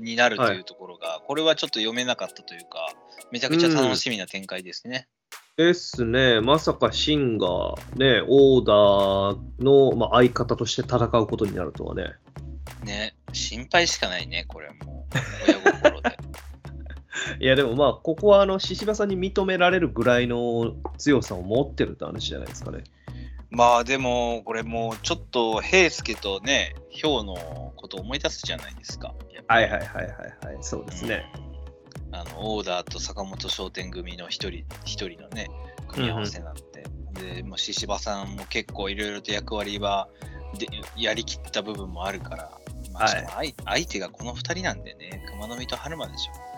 [0.02, 2.94] になるというところが、これはちょっと読めなかったというか、
[3.32, 5.10] めちゃくちゃ楽しみな展開ですね。
[5.58, 7.48] ですね、まさかシンが
[7.96, 12.14] ね、オーダーの、まあ、相方として戦うことになるとはね。
[12.84, 16.10] ね、心配しかないね、これはもう、親心で。
[17.40, 22.86] い いやでもまあ、ここはあの、獅子場さんに認められるぐらいの強さを持ってるって話じゃないですかね。
[23.50, 29.14] まあでも、これもうちょっと平介とね、ヒョウのことを思い出すじゃないですか。
[29.48, 30.06] はいはいはいはい
[30.46, 31.26] はい、そうですね。
[32.12, 35.50] あのオーダーと坂本商店組の一人一人のね、
[35.88, 36.86] 組み合わせなんて。
[37.16, 40.10] で、まあ、獅子場さんも結構いろいろと役割は
[40.58, 42.52] でやりきった部分もあるから、
[42.94, 46.55] まあ、しかも相相手がこの二人なんでね、熊野美と春馬でしょ。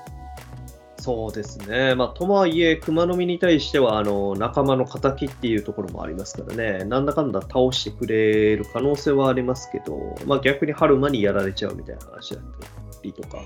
[0.99, 1.95] そうですね。
[1.95, 12.67] まあ、とはいえ、熊の実に対しては、あの、仲間の敵っていうところもありますからね、なんだかんだ倒してくれる可能性はありますけど、まあ、逆に春馬にやられちゃうみたいな話だった
[13.03, 13.37] りとか。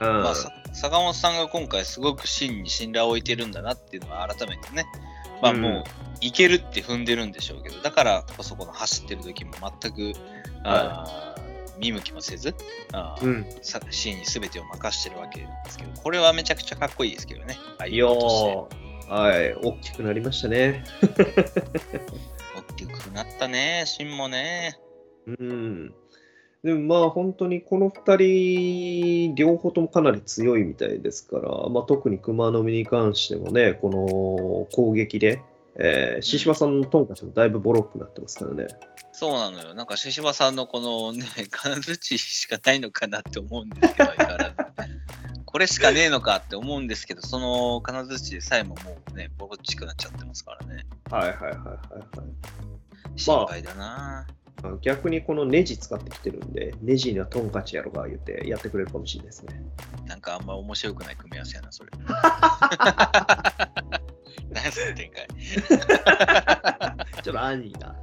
[0.00, 0.22] うん。
[0.22, 4.86] まあ、さ坂本さんが今回すごく真に信頼を置いてるんだなっていうのは改めてね、
[5.42, 5.60] まあうん。
[5.62, 5.84] もう
[6.20, 10.12] いけるって踏んでるんでしょうけど、だからこそこの走ってる時も全く、
[10.64, 11.45] あー
[11.78, 12.54] 見向きもせず、
[13.22, 13.46] うん。
[13.62, 17.58] さ真に全てを任してるわけですけど、これはめちゃくちゃかっこいいですけどね。
[17.78, 20.84] あいやはい、大きくなりましたね。
[22.56, 24.78] 大きくなったね、真もね。
[25.26, 25.94] うん。
[26.64, 35.40] でもまあ本当にこの2人、両方ともかなり強いみたいですから、まあ、特に熊の実に関してもね、この攻撃で、
[35.76, 38.66] えー、獅子場さんのトンカチもだいぶボロックになってますからね。
[39.18, 39.72] そうなのよ。
[39.72, 44.56] なんか、獅子場さんのこのね、 金槌しかないのかなって思うんですけど、相変わらず
[45.46, 50.84] これしかねえのかって思うんですけど、その金槌でさえももうね、ボロっちくなっちゃってますからね。
[51.10, 52.24] はいはいはいはい、は
[53.14, 53.18] い。
[53.18, 54.45] 心配だな、あ
[54.80, 59.62] 逆にこのネジ使ってきてるんで、ネジにはトンカチやろが言ってやってくれるかもしれないですね。
[60.06, 61.90] なんかあんま面白くない組み合わせやな、それ。
[64.50, 65.28] 何その展開。
[67.22, 67.94] ちょっと安易な。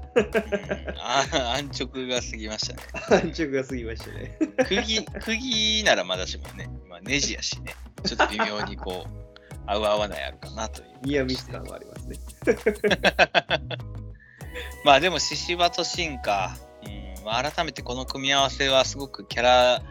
[1.00, 2.84] 安直が過ぎましたね。
[3.10, 4.38] 安直が過ぎましたね。
[4.68, 9.24] 釘、釘ならまだしもね、まあ、ネジやしね、ちょっと微妙にこう、
[9.66, 10.89] 合う合わないあるかなという。
[11.04, 12.18] ニアミス感はありますね。
[14.84, 19.82] まあでも、獅子場と進化、うんまあ、改めてこの組み合わせはすごくキャラ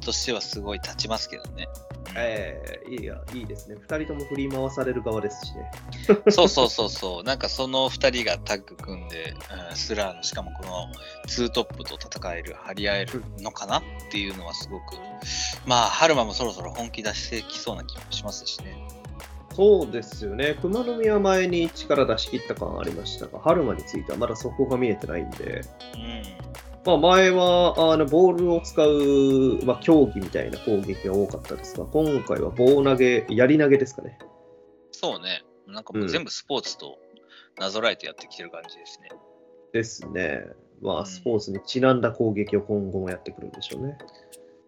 [0.00, 1.68] としてはすごい立ちますけどね。
[1.86, 3.76] うんええいいや、いいですね。
[3.80, 5.70] 二人とも振り回される側ですしね。
[6.30, 9.34] そうそうそうそう、なんかその2人がタッグ組んで、
[9.70, 10.88] うんスラーの、しかもこの
[11.26, 14.96] ツートップと戦える、張り合えるのかなっていうのはすごく、
[15.66, 19.01] まあ、春馬もそろそろ本気出してきそうな気もしますしね。
[19.54, 20.56] そうですよね。
[20.60, 25.62] 熊の実は前に力出し切った感ありましたが、春馬についてはまだそこが見えてないんで、
[25.94, 26.22] うん。
[26.84, 34.18] まあ、前はあのボールを使う、まあ、競技みたいな攻撃が多かったですが、今回は棒投げ、槍投げですかね。
[34.90, 35.44] そうね。
[35.66, 36.98] なんかもう全部スポーツと
[37.58, 39.10] なぞらえてやってきてる感じですね。
[39.72, 40.44] ですね。
[40.80, 43.98] まあ、うんスポーツにちなんだ攻撃を今後もやってくるんでしょうね。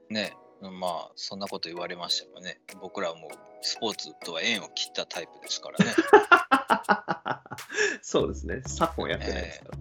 [0.09, 0.37] ね。
[0.71, 2.61] まあ、そんなこと言われましたよね。
[2.81, 3.31] 僕らはもう
[3.63, 5.95] スポーツとは縁を切ったタイプですからね。
[8.03, 8.63] そうですね。
[8.67, 9.79] 昨今やってないですから。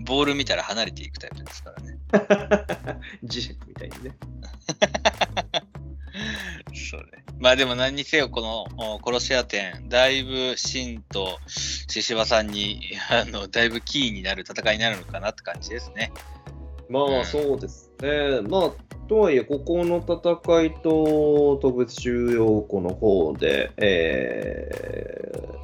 [0.04, 1.98] ボール見たら離れていくタイプですからね。
[3.24, 4.16] 磁石みたいにね。
[6.74, 7.24] そうね。
[7.38, 16.12] まあでも何にせよ、このお殺し屋店、だいぶシンと獅子場さんに、あの、だいぶキーになる戦いになるのかなって感じですね。
[16.90, 18.40] まうんあそうですね。
[18.48, 18.70] まあ
[19.08, 25.60] とはいえ、ここの戦いと特別重要庫の方で、えー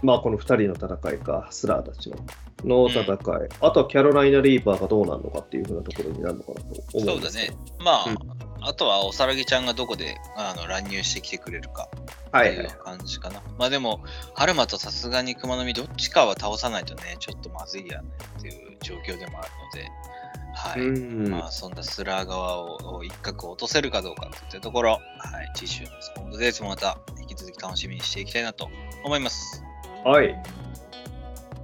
[0.00, 2.16] まあこの2人の戦いか、スラーたちの
[2.64, 3.08] の戦い、
[3.60, 7.50] あとはキャロライナ・リーパーがどうなるのかっていうふうなところになるのかなと思そううんだね。
[7.80, 8.16] まあ、うん
[8.60, 12.66] あとはおさらぎちゃんがどこであの乱入してきてくれるかっていうはいはい。
[12.84, 13.40] 感じかな。
[13.56, 14.00] まあでも、
[14.34, 19.88] 春馬とさすがに熊の実どっちかは倒さないとね、ちょっとまずいやねっていう状況でもあるので、
[20.58, 20.80] はい。
[20.80, 25.00] うんまあ、そんなスラー側を一角落とせるかどうかといったところ、はい、
[25.54, 28.68] 次週のスポンドデーツもまた引き続き楽しみにしていきたいなと
[29.04, 29.62] 思います。
[30.04, 30.34] はい。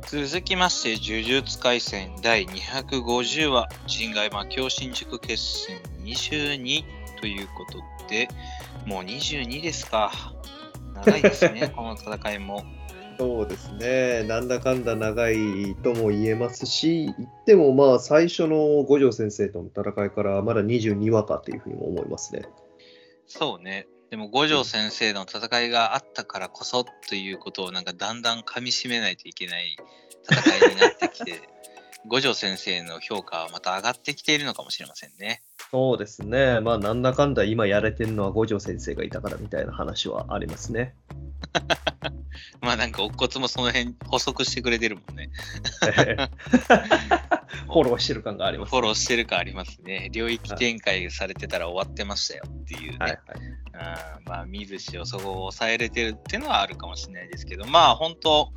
[0.06, 6.84] 続きまして、呪術廻戦第250話、人外魔境新宿決戦22
[7.20, 7.78] ということ
[8.08, 8.28] で、
[8.86, 10.12] もう22ですか。
[10.94, 12.62] 長いですね、 この戦いも。
[13.18, 14.24] そうですね。
[14.24, 22.42] なんだかんだ長いとも言えますし、言ってもまあ最初の五条先生との戦いからまだ22話かっていうふうにも思いますね。
[23.26, 23.86] そうね。
[24.10, 29.76] でも五条先生の戦いがあったからこそということをなんかだんだん噛み締めないといけない
[30.30, 31.40] 戦いになってきて、
[32.06, 35.42] 五条先生の評価はまた上がってきているのかもしれませんね。
[35.70, 36.60] そうですね。
[36.60, 40.94] まあなんだかんだ今やれてるのは五条先生がいたからみたいな話はありますね。
[42.60, 45.30] まあなんかお骨もその辺補足してくれてるもんね。
[47.66, 48.70] フォローしてる感があります。
[48.70, 50.08] フォローしてる感ありますね。
[50.12, 52.98] 領域展開されてたら終わってましたよっていうね。
[52.98, 53.20] はいはい。
[53.74, 53.80] う
[54.20, 58.52] んまあ、見ずしをそこを抑えれてるっていうのはあるかもしれないですけど、まあ、本当、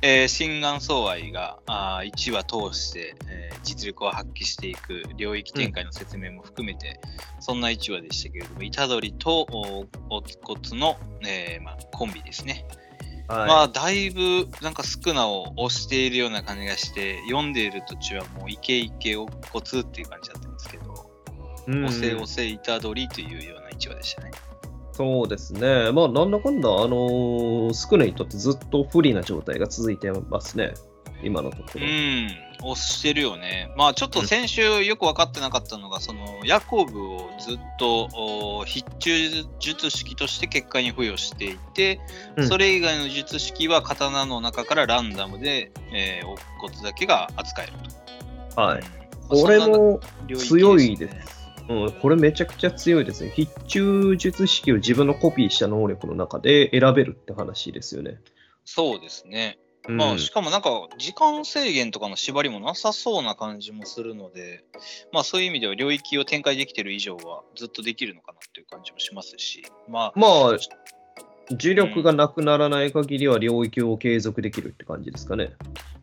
[0.00, 7.00] えー、心眼相愛があ1話通して、えー実力を発揮していく領域展開の説明も含めて、
[7.40, 12.66] そんな1話でしたけれども、虎杖とおおつこつの、えーまあ、コンビですね。
[13.32, 21.10] はいまあ、だいぶなんかスクナを押しているような感じがして、読んでいる途中はもうイケイケおっこつっていう感じだったんですけど、
[21.66, 24.30] うん押せ押せ虎杖というような1話でしたね。
[24.92, 25.90] そうですね。
[25.92, 30.74] まあ、なんだかんだ、あのースクネにとってずっと不利な状態が続いてますね。
[31.22, 31.86] 今のとこうろ。
[31.86, 32.26] ん、
[32.62, 33.72] 押してるよね。
[33.76, 39.12] まあちょっと先週よく分かってなかったのが、そのヤコブをずっとお必中
[39.58, 42.00] 術式として結果に付与していて、
[42.36, 47.72] うんそれ以外の術式は刀の中からランダムで、えー、乙骨だけが扱える
[48.54, 48.60] と。
[48.60, 48.80] はい。
[48.80, 50.00] うんこれも
[50.36, 51.24] 強いですね。
[51.68, 53.30] うん、これめちゃくちゃ強いですね。
[53.30, 58.20] 必中術式を自分のコピーした能力の中で選べるって話ですよね。
[58.64, 59.58] そうですね。
[59.88, 59.96] うん。
[59.96, 64.64] まあ、しかもなんか、時間制限とかの縛りもなさそうな感じもするので、
[65.12, 70.58] まあそういう意味では領域を展開できてる以上はずっとできるのかなっていう感じもしますし、まあ、まあ、
[71.50, 75.52] 重力がなくならない限りは領域を継続できるって感じですかね。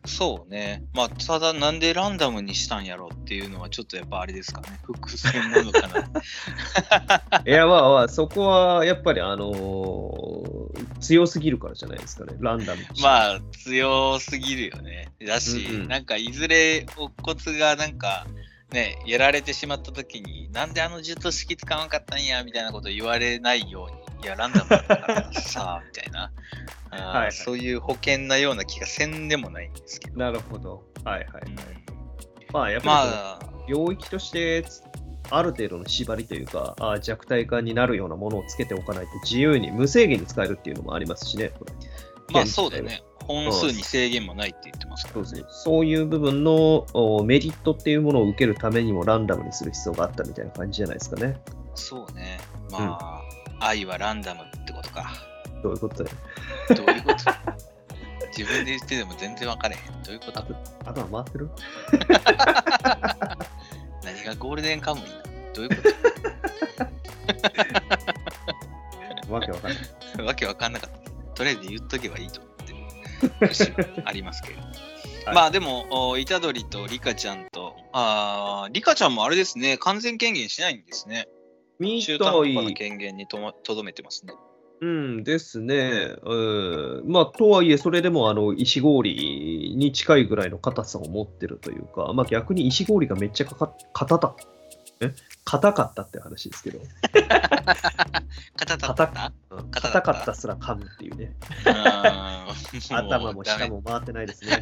[0.06, 0.82] そうね。
[0.94, 4.68] まあ、ただなんでランダムにしたんやろうっていうのはちょっとやっぱあれですかね。
[4.82, 7.42] 伏線なのかな。
[7.46, 10.60] いや、まあまあ、そこはやっぱり、あのー
[11.00, 15.10] 強すぎるからじゃないですかね、ランダムまあ、強すぎるよね。
[15.26, 18.26] だし、うんうんなんかいずれ乙骨がなんか、
[18.72, 26.20] ね、やられてしまった時に、なんであの術式使わんかったんや、みたいなこと言われないように、いや、ランダムだったからさ、 みたいな。
[26.90, 30.18] はいはいそういう保険なような気がせんでもないんですけど。
[30.18, 30.82] なるほど。
[31.04, 31.42] はいはい。
[31.46, 31.56] うん
[32.52, 34.64] まあ、やっぱまり、あ、領域として、
[35.30, 41.52] ある程度の縛りというか、あ弱体化になるようなものをつけておかないと自由に無制限に使えるっていうのもありますしね。
[42.32, 43.02] まあそうだね。
[43.32, 45.42] 本数に制限もないって言ってますそうですね。。
[45.48, 51.40] そういう部分のおメリットっていうものを受けるためにもランダムにする必要があったみたいな感じじゃないですかね。
[51.74, 52.38] そうね。
[52.70, 53.22] まあ、
[53.60, 55.12] 愛はランダムってことか。
[55.62, 56.04] どういうこと？
[56.04, 56.10] で。
[56.74, 57.18] どういうこと？
[58.36, 60.02] 自分で言ってても全然分かれへん。
[60.02, 60.40] どういうこと？
[60.40, 60.42] あ
[60.94, 61.50] とは回ってる？
[64.04, 65.08] 何がゴールデンカムイな
[65.54, 65.70] どういう
[69.28, 69.78] こ わけわかんない。
[70.16, 70.98] とわけ分かんなかった。
[71.34, 72.49] とりあえず言っとけばいいと思ってる節は
[74.04, 74.60] ありますけど。
[74.60, 81.28] はいまあでも、お虎杖とリカちゃんと、あーリカちゃんもあれですね、完全権限しないんですね。
[81.78, 82.74] みた中途半端ないい。
[82.74, 84.32] 権限にとまとどめてますね。
[84.80, 86.14] うんですね。
[86.22, 87.02] うん。
[87.06, 94.34] まあ、とはいえ、それでも、あの、石氷に近いぐらいの硬さを持ってるというか、まあ逆に石氷がめっちゃかか硬た、
[95.00, 95.12] え？
[95.44, 96.80] 硬かったって話ですけど、
[98.56, 101.34] 硬かったうん硬かったすら噛むっていうね。
[102.90, 104.60] 頭も下も回ってないですね。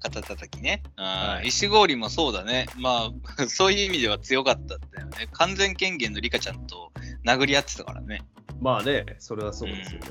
[0.00, 0.82] 肩叩きね。
[0.96, 2.66] はい石氷もそうだね。
[2.76, 5.28] まあ、 そういう意味では強かったんだよね。
[5.32, 6.92] 完全権限のリカちゃんと
[7.24, 8.22] 殴り合ってたからね。
[8.60, 10.06] まあね、それはそうですよね。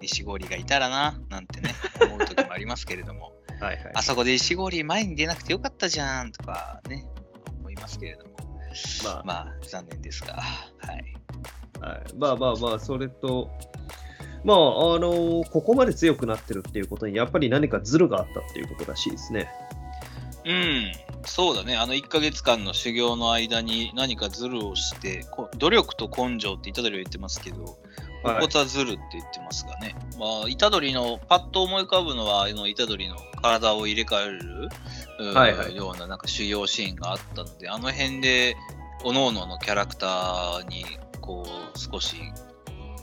[0.00, 3.32] 石氷がいたらな、なんてね、思う時もありますけれども。
[3.60, 3.92] はいはい。
[3.94, 7.06] あそこで石氷前に出なくてよかったじゃんとかね、
[7.76, 8.36] ますけれども。
[9.04, 10.34] まあ、まあ、残念ですが。
[10.34, 11.16] はい。
[11.80, 13.50] はい、まあまあまあ、それと、
[14.44, 19.48] まあ、あのここまで強くなってるっていうことに、やっぱり何かズルがあったっていうことらしいですね。
[20.44, 20.92] うん、
[21.24, 21.76] そうだね。
[21.76, 27.78] あの1ヶ月間の修行の間に何かズルをして、こ努力と根性って虎杖は言ってますけど、
[28.22, 29.94] はいここはズルって言ってますがね。
[30.18, 34.68] まあ、虎杖の、パッと思い浮かぶのは、あの虎杖の体を入れ替える、
[35.18, 38.56] うんはいはいようななんか修行シーンがあったので、あの辺で、
[39.02, 40.84] 各々のキャラクターに、
[41.20, 42.16] こう、少し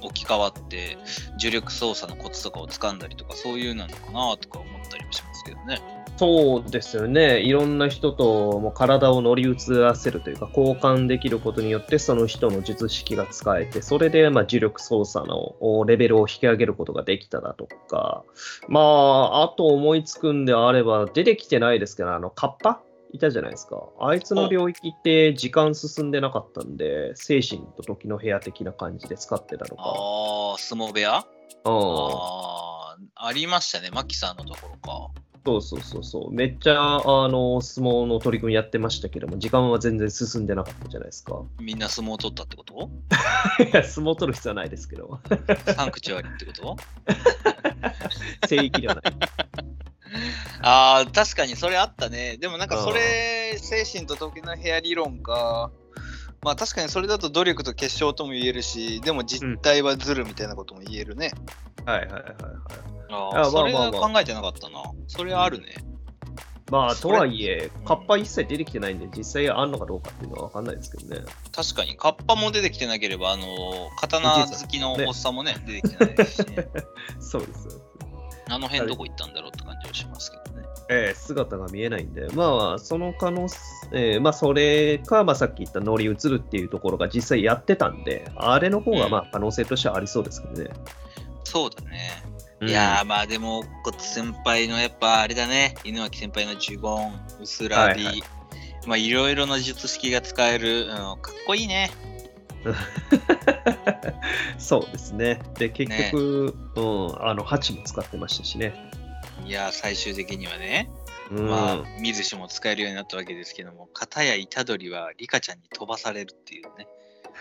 [0.01, 0.97] 置き換わって、
[1.39, 6.02] 重力操作のコツとかを掴んだりとか、そういうなのかなとか思ったりもしますけどね。
[6.15, 7.41] そうですよね。
[7.41, 18.23] いろんな人ともう体を乗り移らせるというか、交換できることによって、その人の術式が使えて、それでまあ重力操作のおレベルを引き上げることができただとか、
[18.67, 22.81] まあ、あと思いつくんであれば、出てきてないですけど、あの、カッパ？
[23.11, 23.89] いたじゃないですか。
[23.99, 29.83] あいつの領域って時間進んでなかったんで、精神と時の部屋的な感じで使ってたのか。
[29.83, 31.23] ああ、相撲部屋？
[31.65, 35.09] うんああ、ありましたね、マキさんのところか。
[35.45, 36.31] そうそうそうそう。
[36.33, 41.41] めっちゃ、あの、相撲の取り組みやってましたけども、時間は全然進んでなかったじゃないですか。
[41.59, 42.89] みんな相撲を取ったってこと？
[43.63, 45.19] いや、相撲取る必要はないですけど、
[45.75, 46.77] サンクチュアリってこと？
[48.47, 49.03] 聖域ではない。
[50.61, 52.37] ああ、確かにそれあったね。
[52.37, 55.71] でもなんかそれ、精神と時の部屋理論か。
[56.43, 61.31] まあ確かにそれだと努力と結晶とも言えるし、でも実態はズルみたいなことも言えるね。
[61.85, 62.33] はいはいはいはい。
[63.09, 64.83] あああ、それは考えてなかったな。
[65.07, 65.75] それはあるね。
[66.71, 71.21] まあ、とはいえ、カッパ一切出てきてないんで、実際あんのかどうかっていうのは分かんないですけどね。
[71.51, 73.45] 確かに、カッパも出てきてなければ、あの、
[73.99, 76.67] 刀好きのおっさんもね、出てきてないですしね。
[77.19, 77.81] そうです。
[78.49, 80.52] あの辺どこ行ったんだろうって感じはしますけどね。
[80.89, 83.57] えー姿が見えないんで、まあ、その可能性、
[83.91, 90.71] えーまあ、それか、まあ、さっき言った乗り移るっていうところが実際やってたんで、あれの方が、まあ、可能性としてはありそうですけどね。
[91.43, 92.23] そうだね。
[92.61, 98.23] いやーまあでも、骨先輩のやっぱあれだね、犬脇先輩の呪言、うすらび、はいはい
[98.85, 101.89] まあいろいろな術式が使える、うん、かっこいいね。
[104.57, 105.41] そうですね。
[105.57, 108.73] で、結局、うん、あの、鉢も使ってましたしね。
[109.45, 110.89] いやー最終的にはね、
[111.31, 116.87] うん、まあ水しも使えるようになったわけですけども、片や虎杖はリカちゃんに飛ばされるっていうね、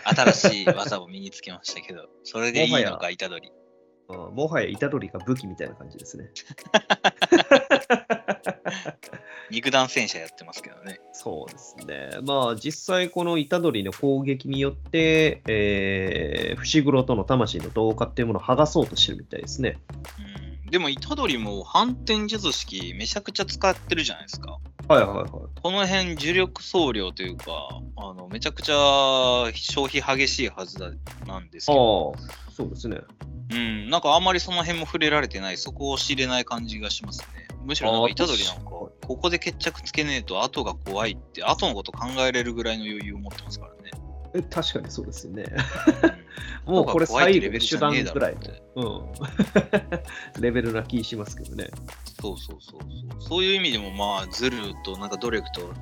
[0.03, 3.47] 新しい技を身につけましたけど、 それでいいのか、虎杖。
[3.47, 3.63] うん
[4.35, 6.29] もはや虎杖が武器みたいな感じですね。
[9.49, 10.99] 肉弾戦車やってますけどね。
[11.13, 12.09] そうですね。
[12.23, 19.77] まあ、実際この虎杖の攻撃によって、えー、伏黒との魂の同化っていうものを剥がそうとしてるみたいですね。
[20.32, 20.32] うん、
[20.73, 24.57] でも虎杖も反転術式めちゃくちゃ使ってるじゃないですか。
[24.87, 25.29] はいはいはい。
[25.29, 28.73] この辺、呪力総量というか、あのめちゃくちゃ
[29.53, 30.89] 消費激しいはずだ
[31.27, 33.01] なんですけど、ああ、そうですね。
[33.51, 37.47] うん、なんかあんまりその辺も触れられてない、そこを知れない感じがしますね。
[37.63, 43.91] むしろなんか虎杖なんか、ここで決着つけねえと後が怖いって、後のこと考えれるぐらいの余裕を持ってますからね。
[44.33, 45.45] え確かにそうですよね。
[46.03, 46.23] うん
[46.65, 48.37] もうこれ最後の手段ぐらい
[48.75, 49.13] の、
[50.35, 51.69] うん、 レベルな気しますけどね。
[52.21, 53.21] そうそうそうそう。
[53.21, 55.73] そういう意味でも、まあ、ズルとなんか努力と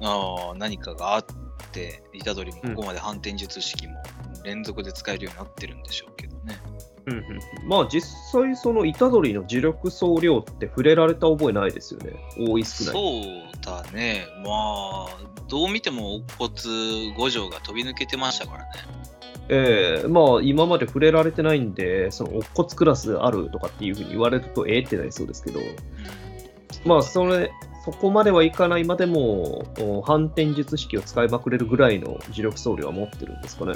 [0.00, 1.24] あー何かがあっ
[1.72, 4.00] て、虎杖もここまで反転術式も
[4.44, 6.60] 連続で使えるようになってるんでしょうけどね。
[6.86, 7.24] うんうん、
[7.66, 8.00] まあ実
[8.30, 12.12] 際その虎杖の磁力総量って触れられた覚えないですよね。
[12.38, 12.92] 多い少ない。
[12.92, 14.24] そうだね。
[14.44, 15.08] まあ、
[15.48, 18.70] どう見ても乙骨五条が飛び抜けてましたからね。
[19.48, 25.66] ええまあ今まで触れられてないんで、その乙骨クラスあるとかっていうふうに言われるとええってなりそうですけど、うん
[26.84, 27.52] まあそれ、
[27.84, 33.74] そこまではいかないまでも、お反転術式を使いまくれるぐらいの磁力総量は持ってるんですかね。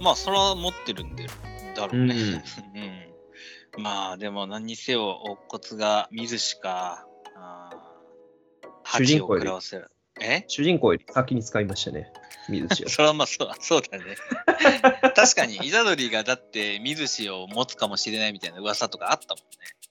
[0.00, 1.26] まあ、それは持ってるんで、
[1.74, 2.14] だろうね。
[2.74, 3.12] うんうん
[3.78, 7.06] まあ、でも何にせよ、乙骨が水しか、
[8.84, 9.50] 主人公より。
[10.20, 10.44] え？
[10.46, 12.12] 主人公より先に使いましたね、
[12.50, 12.90] 水氏は。
[12.92, 14.16] それはまあそうそうだね。
[15.16, 19.44] 確かに、イザドリがだって水氏を持つかもしれないみたいな噂とかあったもん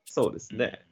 [0.05, 0.65] そうですね。
[0.67, 0.86] ね。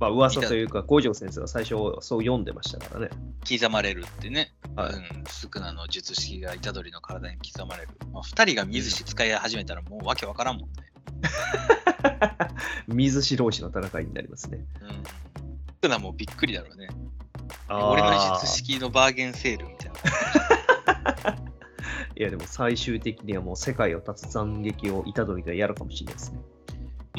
[0.00, 3.10] まあ噂というか、五条先生が最初そう読んでましたからね。
[3.48, 4.52] 刻まれるってね。
[4.76, 7.88] はいうん、スクナの術式がイタドリの体に刻まれる。
[8.12, 10.76] まあ、2人が水氏使い始めたらもうわけわからんもんね。
[12.86, 14.64] 水氏同士の戦いになりますね。
[14.80, 14.88] うん。
[14.88, 14.94] ス
[15.82, 16.88] クナもびっくりだろうね。
[17.68, 19.98] 俺の術式のバーゲンセールみたいな。
[22.16, 26.40] いやでも最終的にはもう世界を立つ斬撃を虎杖がやるかもしれないですね。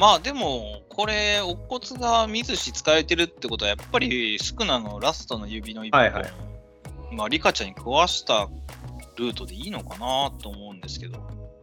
[0.00, 6.32] まあでも、これ、乙骨が水氏使えてるってことは、やっぱりスクナのラストの指の一本、はいはい
[7.12, 8.48] まあ、リカちゃんに食わした
[9.18, 11.18] ルートでいいのかなと思うんですけど。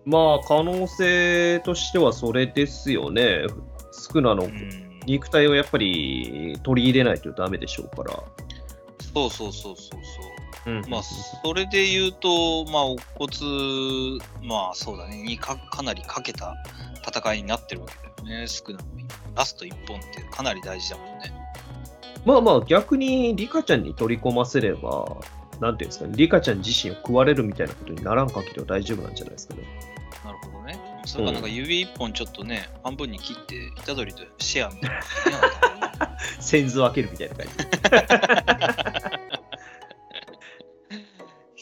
[0.06, 3.48] まあ可能性としてはそれですよね。
[3.92, 8.24] スクナのうん、肉体をやっぱり取り入れないとダメでしょうから。
[9.16, 10.00] そうそうそうそうそう。
[10.66, 16.56] うんまあ、それで言うと、まあ、乙骨、まあそうだね、にかかなりかけた
[17.08, 21.34] 戦いになってるわけだよね、少なくともラスト1本ってかなり大事だもんね。
[22.26, 25.18] まあまあ逆にリカちゃんに取り込ませれば、
[25.62, 29.62] なんていうんですかね、リカちゃん自身を食われるみたいなことにならん限りは大丈夫なんじゃないですかね。
[30.26, 30.78] なるほどね。
[31.06, 36.18] それかなんか指1本ちょっとね、半分に切って、虎杖とシェアみたいな。
[36.40, 39.07] 先図を開けるみたいな感じ。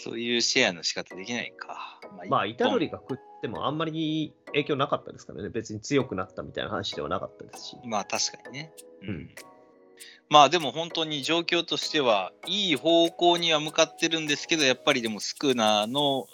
[0.06, 1.99] そういうシェアの仕方できないか。
[2.30, 5.49] まあ、虎杖が食ってもあんまり影響なかったですからね。
[5.49, 7.78] 別に強くなったみたいな話ではなかったですし。
[7.86, 8.72] まあ確かにね。
[9.01, 9.30] うん
[10.30, 16.28] まあでも本当に状況としてはいい方向には向かってるんですけど、やっぱりでもスクナーの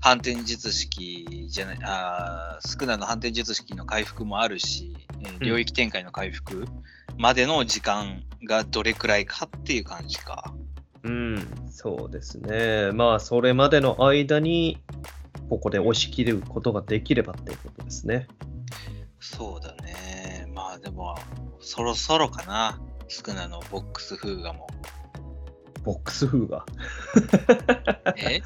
[0.00, 6.66] 反転術式じゃない、あースクナーの反転術式の回復もあるし、えーうん領域展開の回復
[7.16, 10.52] までの時間がどれくらいかっていう感じか。
[11.06, 12.90] うん、そうですね。
[12.92, 14.82] まあ、それまでの間に、
[15.48, 18.26] ここで押し切ることができればっていうことですね。
[19.20, 20.46] そうだね。
[20.52, 21.16] まあでも、
[21.60, 22.80] そろそろかな。
[23.08, 24.66] スクナのボックスフーガも。
[25.84, 26.66] ボックス風が。
[28.18, 28.40] え？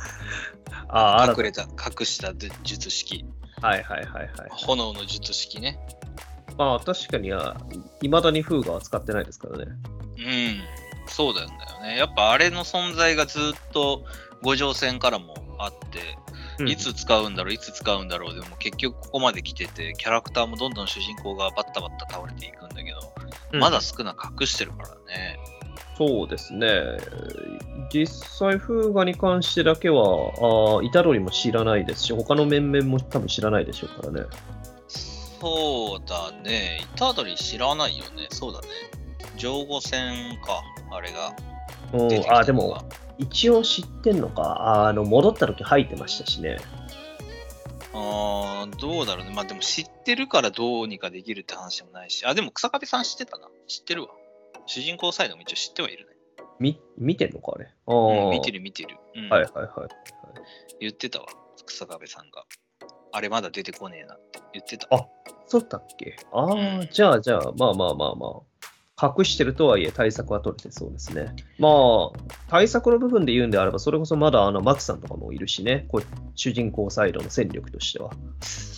[0.88, 3.24] あ隠れた、隠した術式。
[3.60, 4.30] たはいはいはいはい。
[4.50, 5.80] 炎の術式ね。
[6.58, 7.56] まあ確かには、
[8.02, 9.64] いまだに風がは使ってないですからね。
[10.18, 10.79] うん。
[11.10, 11.48] そうだよ
[11.82, 11.96] ね。
[11.96, 13.42] やっぱあれの存在がずっ
[13.72, 14.04] と
[14.42, 16.16] 五条戦からもあって、
[16.64, 23.12] いつ使うんだろう、いつ使うんだろう、でも結局ここまで来てて、キャラクターもどんどん主人公がバッタバッタ倒れていくんだけど、
[23.52, 25.38] うんまだ少な隠してるからね。
[25.98, 26.70] そうですね。
[27.92, 30.04] 実際、風雅に関してだけは、
[30.78, 34.26] あイタドリも知らないですし、他の面々も多分知らないでしょうからね。
[34.88, 36.80] そうだね。
[36.82, 38.28] イタドリ知らないよね。
[38.30, 38.68] そうだね。
[39.36, 40.62] 上後戦か、
[40.92, 41.34] あれが
[41.92, 42.40] うん出てきたのが。
[42.40, 42.78] あ、でも、
[43.18, 44.86] 一応知ってんのか。
[44.86, 46.58] あの、戻った時入ってましたしね。
[47.92, 49.32] あーどうだろうね。
[49.34, 52.24] まあでも知ってるからどうにかできるって話でもないし。
[52.24, 53.48] あ、でも草壁さん知ってたな。
[53.66, 54.10] 知ってるわ。
[54.66, 56.12] 主人公サイドも一応知ってはいるね。
[56.60, 57.66] み見てんのか、あれ？
[57.86, 58.96] あうん、ー見てる見てる。
[59.16, 59.68] うんはいはいはい。
[60.80, 61.26] 言ってたわ。
[61.66, 62.44] 草壁さんが。
[63.12, 64.86] あれまだ出てこねえなって言ってた。
[64.94, 65.06] あ
[65.46, 66.16] そうだっけ？
[66.32, 68.40] ああ、うんじゃあじゃあ、まあまあまあまあ。
[69.00, 71.34] 隠してるとはいえ対策は取れてそうですね。
[71.58, 78.10] まあ、対策の部分で言うんであれば、それこそまだあのマキさんとかもいるしね、こう主人公サイドの戦力としては。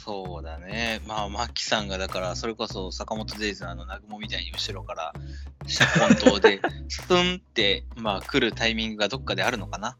[0.05, 1.01] そうだね。
[1.07, 5.12] まあ、マッキさんがだから、それこそ坂本デイズの南雲みたいに後ろから、
[5.99, 9.97] 本当で、 スンって、まあ、来るタイミングがどっかであるのかな。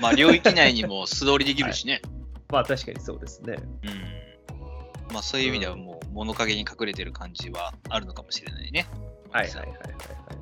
[0.00, 2.02] まあ、領域内にも素通りできるしね。
[2.52, 3.56] まあ確かにそうですね。
[3.82, 5.14] うん。
[5.14, 8.86] まあ、そういう意味ではもう、物陰に隠れてる感じはあるのかもしれないね。
[8.92, 9.76] はいはいはいはい、はい。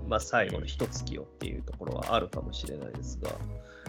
[0.09, 3.30] まあ最後の一月をっていうところはあるかもしれないですが。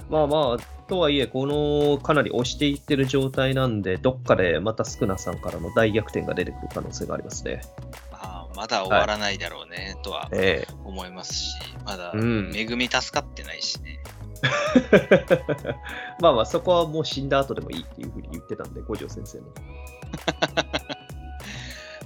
[0.10, 7.62] まあまあ、とはいえ、このかなり押していってる状態なんで、どっかでまたスクナさんからの大逆転が出てくる可能性がありますね。
[8.12, 14.00] まあ、まだ終わらないだろうね、とはえ思いますし、まだ、うん恵み助かってないしね。
[14.92, 15.26] え
[16.22, 19.48] まあまあ、そこはもう死んだ後でもいいっていうふうに言ってたんで、五条先生も。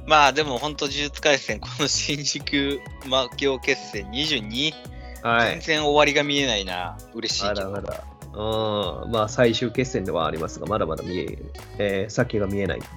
[0.10, 4.74] まあでも本当、呪術廻戦、この新宿魔境決戦22、
[5.22, 5.52] はい。
[5.52, 6.98] 全然終わりが見えないな。
[7.14, 7.72] 嬉しいまけど。
[7.72, 8.04] だまだ。
[8.34, 11.54] うん、まあ最終決戦ではありますが、まだまだ見える。
[11.78, 12.88] えー先が見えないんで。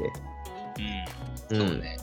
[1.50, 1.98] うん、うんそうね。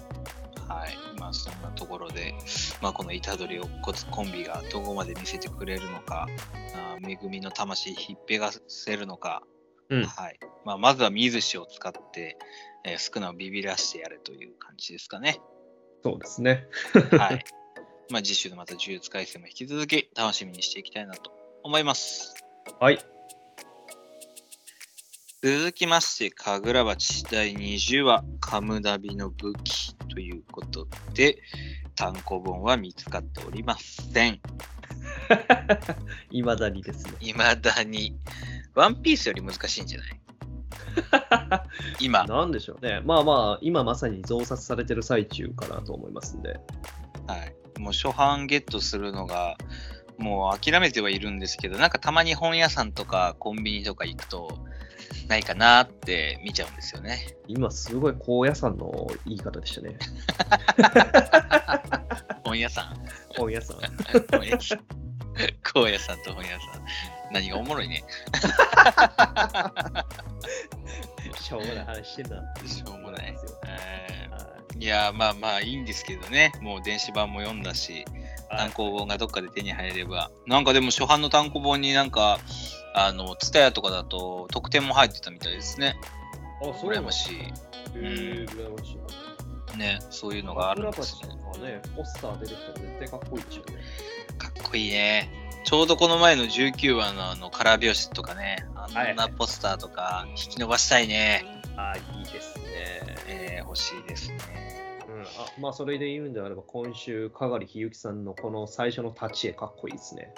[0.68, 1.20] はい。
[1.20, 2.36] まあそんなところで、
[2.80, 6.28] まあこの虎杖乙骨コンビがどこまで見せてくれるのか、
[6.76, 9.42] あー恵みの魂ひっぺがせるのか、
[9.90, 10.40] うんはい。
[10.66, 12.38] まあまずは見ずしを使って、
[12.84, 15.40] えー、少なをビビらしてやれという感じですかね。
[16.04, 16.68] そうですね。
[17.18, 17.44] はい。
[18.10, 21.32] まあ次週のまた呪術廻戦も引き続き楽しみにしていきたいなと
[21.64, 22.34] 思います。
[22.80, 23.00] はい。
[25.42, 31.42] 続きまして、神楽鉢第20話、カムダビの武器ということで、
[31.96, 34.42] 単行本は見つかっておりません。
[36.32, 37.14] いまだにですね。
[37.22, 38.18] いまだに。
[38.76, 40.20] ワンピースより難しいんじゃない？
[42.00, 42.26] 今。
[42.26, 43.02] なんでしょうね。
[43.06, 46.60] まあまあ、今まさに増刷されてる最中かなと思いますんで。
[47.28, 47.80] はい。
[47.80, 49.58] もう初版ゲットするのが、
[50.18, 54.60] もう諦めてはいるんですけど、なんかたまに本屋さんとかコンビニとか行くと、
[55.30, 57.38] ないかなって見ちゃうんですよね。
[57.48, 59.98] 今すごい高野山の言い方でしたね。
[62.44, 62.98] 本屋さん。
[63.38, 63.78] 本屋さん。
[64.32, 64.80] 本屋さん。
[65.64, 67.19] 高野さんと本屋さん。
[67.32, 68.04] 何がおもろいね。
[71.40, 72.42] しょうもない話してんな。
[72.66, 73.36] しょうもない
[74.80, 76.52] いや、まあまあいいんですけどね。
[76.62, 78.06] もう電子版も読んだし、はい
[78.50, 80.32] 単行本がどっかで手に入れば。
[80.48, 82.40] なんかでも初版の単行本になんか、
[82.96, 85.96] あの、ツタヤとかだと特典も入ってたみたいですね。
[86.62, 87.36] あ、羨ましい。
[87.36, 89.78] へー羨ましい。
[89.78, 91.30] ね、そういうのがあるんですね。
[91.64, 93.78] ね、ポスター出てきたら絶対かっこいいでしょうね。
[94.38, 95.49] かっこいいね。
[95.70, 101.46] ちょうどこの前の19話のあのカラー表紙とかね、あんないポスターとか引き伸ばしたいね。
[101.78, 102.64] あ、いいですね。
[103.28, 104.38] えー、欲しいですね。
[105.08, 105.26] うん、あ
[105.60, 110.34] まあ、それで言うんであれば、今週、かがりひゆきさんのこの最初の立ち絵、かっこいいですね。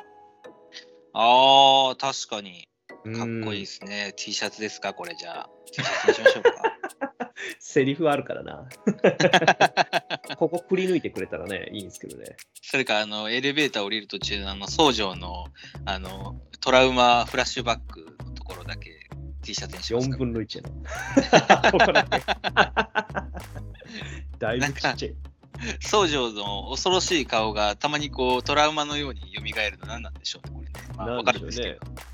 [1.13, 2.67] あー、確かに。
[2.89, 4.13] かかっこいいですね。
[4.17, 5.49] T シャツですかこれじゃあ。
[5.71, 6.51] T シャツにしましょうか。
[7.57, 8.67] セリフあるからな。
[10.41, 12.35] ここくり抜いてくれたらね、いいんですけどね。
[12.63, 15.45] それか、あの、エレベーター降りる途中の、あの、宗城の、
[15.85, 19.07] あの、トラウマフラッシュバックのところだけ
[19.43, 20.17] T シャツにします4か。
[20.17, 20.71] 分の1やな。
[24.39, 25.15] だいぶちっちゃい。
[25.81, 30.71] 宗城の恐ろしい顔がたまにこう、トラウマのように蘇るの何なんでしょうね、これね。
[30.97, 32.11] まあ、わかるんですけど。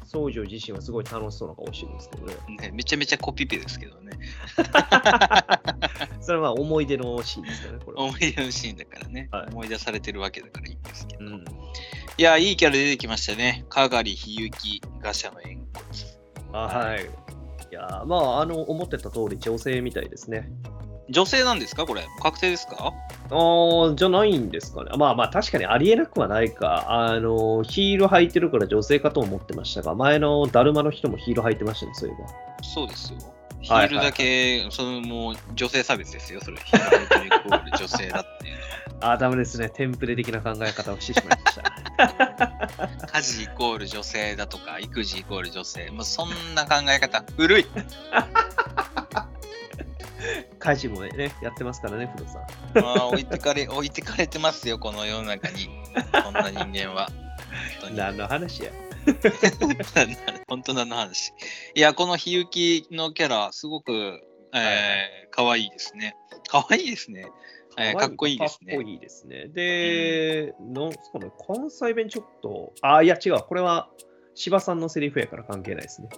[0.48, 2.34] 自身はすごい楽しそうな顔してるんですけどね。
[2.62, 4.18] ね、めちゃめちゃコピペですけどね。
[6.22, 8.04] それは思い出のシーンですかね、これは。
[8.04, 11.26] 思い出のシーンだからね、はい思い出されてるわけだからいいんですけど。
[11.26, 11.46] うん。
[12.18, 13.66] いや、いいキャラ出てきましたね。
[13.70, 15.86] かがり、ひゆき、ガシャの円骨。
[16.54, 17.04] あはい。
[17.70, 20.50] いやーまあ、あの、思ってた通り女性みたいですね。
[21.10, 21.86] 女性なんですか？
[21.86, 22.06] これ。
[22.22, 22.94] 確定ですか？
[23.32, 24.92] ああ、じゃないんですかね。
[24.98, 26.86] まあまあ、確かにありえなくはないか。
[26.90, 32.30] あの、ヒール履いてるから女性かと思ってましたが、前のだるまの人もヒール履いてましたね、そういえば。
[32.64, 33.20] そうですよ。
[33.60, 36.58] ヒはいールだけ、そのもう女性差別ですよ、それ。
[36.58, 38.68] ヒール履いてるイコール女性だっていうのは。
[39.00, 39.70] ああ、ダメですね。
[39.70, 43.08] テンプレ的な考え方をしてしまいました。
[43.18, 45.90] 家事イコール女性だとか、育児イコール女性。
[45.90, 47.66] もうそんな考え方、古い。
[50.68, 52.86] 家事もね、やってますからね、フロさん。
[52.86, 55.70] ああ、置いてかれ、 置いてかれてますよ、この世の中に。
[56.24, 57.10] こんな人間は。
[57.80, 58.72] 本当に何の話や。
[60.50, 61.32] 本当何の話。
[61.74, 64.22] いや、このひゆきのキャラ、すごく、
[64.54, 66.18] えー、かわいいですね。
[66.50, 67.28] かわいいですね。
[67.80, 69.48] えーかっこいいですねかっこいいですね。
[69.48, 73.90] で、なんすかね、関西弁ちょっと、あ、いや違う、これは
[74.36, 76.10] 芝さんのセリフやから関係ないですね。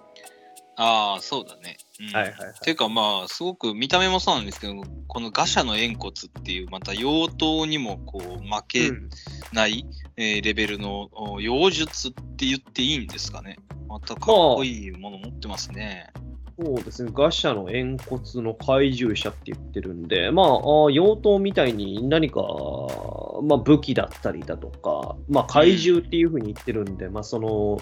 [0.82, 1.78] ああ、そうだね。
[2.00, 4.76] うんはいはいはいていうかまあ、すごく見た目もそうなんですけど、
[5.08, 9.10] このガシャの円骨っていう、また妖刀にもこう負けうん
[9.52, 13.58] ない、えーレベルのお妖術って言っていいんですかね。
[13.90, 16.14] またかっこいいもの持ってますね。
[16.62, 22.42] そうですね、ガシャの円骨の怪獣者って言ってるんで、まあ、あ妖刀みたいに何か、
[23.44, 27.80] まあ、武器だったりだとか、まあ、怪獣っていうふうに言ってるんで、まあ、その、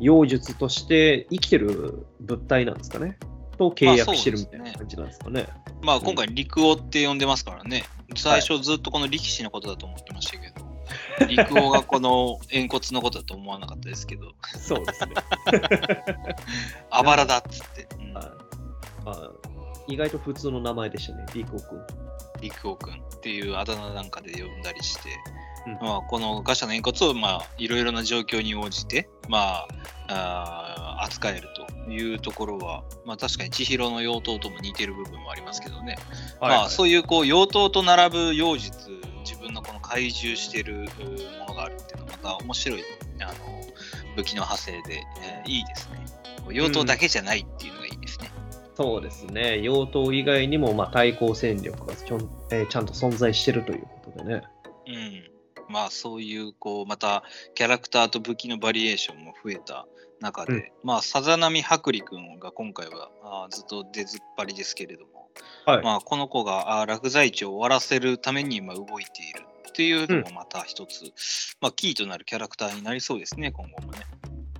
[0.00, 3.18] 妖術として生きてる物体なんですかね。
[3.56, 5.46] と契約してるみたいな感じなんですかね。
[5.82, 7.84] まあ今回陸王って呼んでますからね。
[8.16, 15.14] 最初ずっとこの力士のことだと思ってましたけど、 陸王がこの円骨のことだと思わなかったですけど、そうですね。
[16.90, 17.88] あばらだっつって。
[17.98, 18.26] うんはい
[19.04, 19.30] まあ、
[19.86, 21.80] 意外と普通の名前でしたね、リーコ君。
[22.40, 25.10] 陸王くんっていうあだ名なんかで呼んだりして、
[25.66, 29.66] うんまあ、このガシャの円骨を、まあ、いろいろな状況に応じて、ま
[30.08, 31.48] あ、あー扱える
[31.86, 35.96] というところは、まあ、確かに千尋の妖刀とも似てる部分もありますけどね、
[36.40, 38.90] まあ、そういうこう妖刀と並ぶ妖術、
[39.24, 40.86] 自分のこの怪獣してる
[41.40, 42.84] ものがあるっていうのは、また面白い
[43.20, 43.32] あの
[44.16, 46.04] 武器の派生で、えーいいですね。
[46.48, 48.30] 妖刀だけじゃないっていうのがいいですね。
[48.76, 54.42] そうですね、妖刀以外にも、まあ、対抗戦力がちょん、えーちゃんと存在してるということでね。
[54.86, 55.72] うん。
[55.72, 57.22] まあそういう、こう、また
[57.54, 59.86] キャラクターと武器のバリエーションも増えた
[60.20, 65.28] 中で、うんまあ、さざ波白里君が今回はあーずっと出ずっぱりですけれども、
[65.66, 65.82] はい。
[65.82, 71.12] まあ、この子があー落在地を終わらせるために今動いているっていうのもまた一つ、
[71.60, 74.00] まあ、キーとなるキャラクターになりそうですね、今後もね。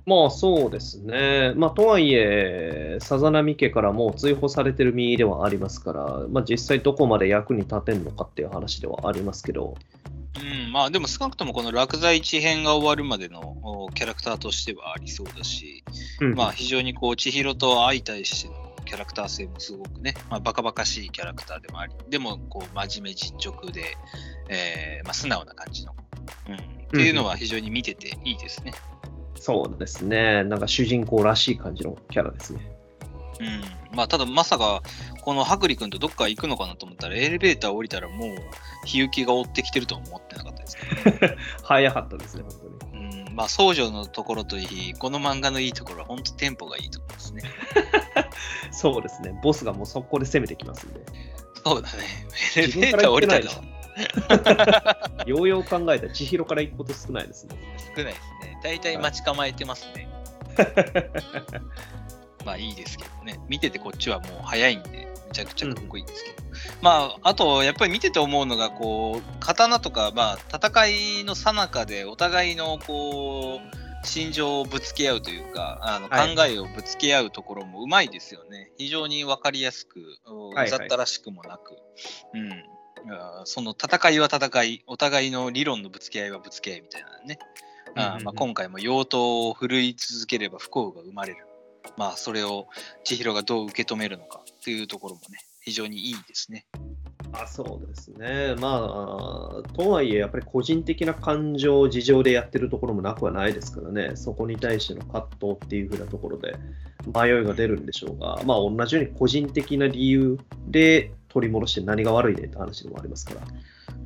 [0.05, 1.53] まあそうですね。
[1.55, 9.75] まあとはいえ、さざ波家からもう追放されてる身ではありますから、まあ実際どこまで役に立てんのかっていう話ではありますけど、
[10.39, 15.83] うん、まあでも少なくともこの落在地編が終わるまでのおキャラクターとしてはありそうだし、
[16.21, 23.97] うんまあ非常にこう千尋と相対してのキャラクター性もすごくね、まあ、バカバカしいキャラクターでもあり、でもこう真面目実直で、
[24.49, 25.95] えーまあ、素直な感じの、
[26.49, 26.59] うん、っ
[26.91, 28.73] ていうのは非常に見てていいですね。
[29.45, 30.43] そうですね。
[30.43, 32.67] なんか主人公らしい感じのキャラですね。
[33.39, 34.81] うん、まあただまさか
[35.21, 38.29] この白里君とどっか行くのかなと思ったらエレベーター降りたらもう
[38.87, 40.77] 日行が追ってきてるとは思ってなかったです
[41.19, 43.21] け 早かったですね、本当に。
[43.21, 47.43] ど、うん、まあ僧侶のところといいこの漫画のいいところは本当テンポがいいところですね。
[48.73, 49.39] そうですね。
[49.43, 51.01] ボスがもう速攻で攻めてきますんで。
[51.63, 51.97] そうだね。
[52.55, 53.75] エレ自ベーター降りたらら。
[55.25, 57.55] ようよう考えたら千尋から行くこと少ないですね。
[57.95, 58.34] 少ないですね。
[58.65, 60.09] 大体待ち構えてますね。
[62.43, 63.39] まあいいですけどね。
[63.47, 66.37] 見ててこっちはもう早いんで、めちゃくちゃかっこいいですけど。
[66.81, 78.71] まあ、あと、やっぱり見てて思うのが、こう、刀とか、まあ、戦いの最中でお互いの、こう、心情をぶつけ合うというか、あのはい考えをぶつけ合うところもうまいですよね。
[78.77, 81.75] 非常にわかりやすく、うはいざったらしくもなく、
[82.33, 82.51] うん。
[83.11, 87.39] あーその戦いは戦い、お互いの理論のぶつけ合いはぶつけ合いみたいなね。
[87.95, 91.37] まあ、今回も妖刀を振るい続ければ不幸が生まれる。
[91.97, 92.67] まあ、それを
[93.03, 96.65] 千尋がどう受け止めるのかっていうところもね、非常にいいですね。
[97.31, 98.55] あそうですね。
[98.59, 106.55] まあ、とはいえ、やっぱり個人的な感情、事情でやってるところもなくはないですからね、そこに対しての葛藤っていう風なところで
[107.13, 110.37] 迷いが出るんでしょうが、まあ、同じように個人的な理由
[110.67, 113.41] で取り戻して何が悪いねって話でもありますから。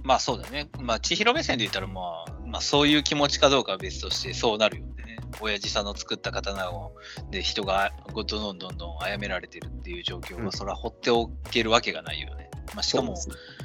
[0.04, 0.70] まあそうだね。
[0.80, 5.18] まあ千尋目線で言ったら、まあ、まあそういう気持ちかどうかは別としてそうなるよね。
[5.42, 6.96] 親父さんの作った刀を
[7.30, 12.50] で人がどんどんどんどん殺められてるっていう状況は、うんそれは放っておけるわけがないよね。
[12.76, 13.16] まあ、しかも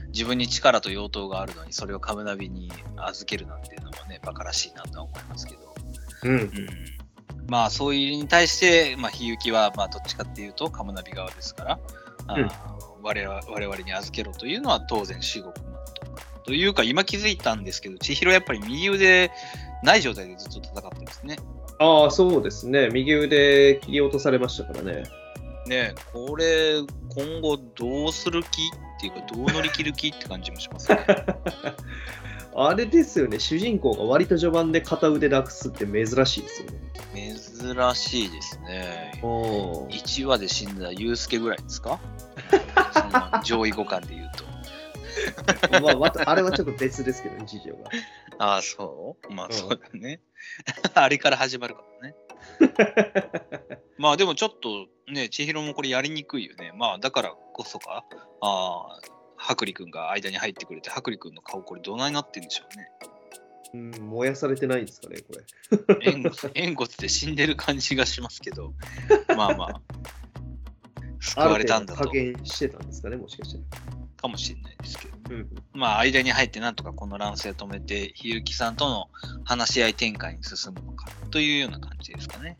[0.08, 5.74] 自分に力と用途があるのにそれをカムナビに預けるなんていうのもねバカらしいなとは思いますけど。
[6.24, 6.50] うんうん
[7.46, 11.78] まあそういうに対して、まあ、ひゆきはまあどっちかっていうとカムナビ側ですから、
[12.36, 12.50] うん
[13.02, 15.73] 我々我々に預けろというのは当然至極の
[16.44, 16.50] と。
[16.50, 19.30] というか今気づいたんですけど千尋やっぱり右腕
[19.82, 21.36] ない状態でずっと戦ってるんですね。
[21.78, 22.88] ああ、そうですね。
[22.92, 25.04] 右腕切り落とされましたからね。
[25.66, 26.76] ねえこれ
[27.08, 28.50] 今後どうする気っ
[29.00, 30.98] ていうかどう乗り切る気って感じもしますね。
[32.56, 37.34] あれですよね、主人公が割と序盤で片腕なくすって珍しいですよね。
[37.74, 39.18] 珍しいですね。
[39.22, 41.98] お1話で死んだユウスケぐらいですか？
[42.92, 44.53] その上位互換で言うと。
[45.82, 47.90] まあ、またあれはちょっと別ですけどね、事情が。
[48.38, 49.32] ああ、そう？
[49.32, 50.20] まあうんそうだね。
[50.94, 52.14] あれから始まるからね。
[53.98, 56.72] まあでもちょっとね、千尋もこれやりにくいよね。
[56.76, 58.04] まあだからこそか、
[58.40, 59.00] ああ、
[59.38, 62.90] 白く君が間に入ってくれて、白く君の顔これどないなってんでしょうね。
[63.74, 65.44] うん、燃やされてないんですかね、これ。
[66.54, 68.72] 縁骨で死んでる感じがしますけど、
[69.36, 69.82] まあまあ、
[71.20, 73.60] 救われたんだと加減してたんですかね、もしかして。
[74.24, 75.14] かもしれないですけど。
[75.30, 79.08] うん、まあ間に入ってなんとかこの乱世を止めて、ひゆきさんとの
[79.44, 82.56] 話し合い展開に進むのかというような感じですかね。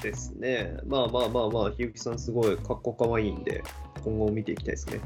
[0.00, 0.76] ですね。
[0.86, 3.64] まあまあまあまあ、ひゆきさんすごいかっこかわいいんで、
[4.04, 5.00] 今後見ていきたいですね。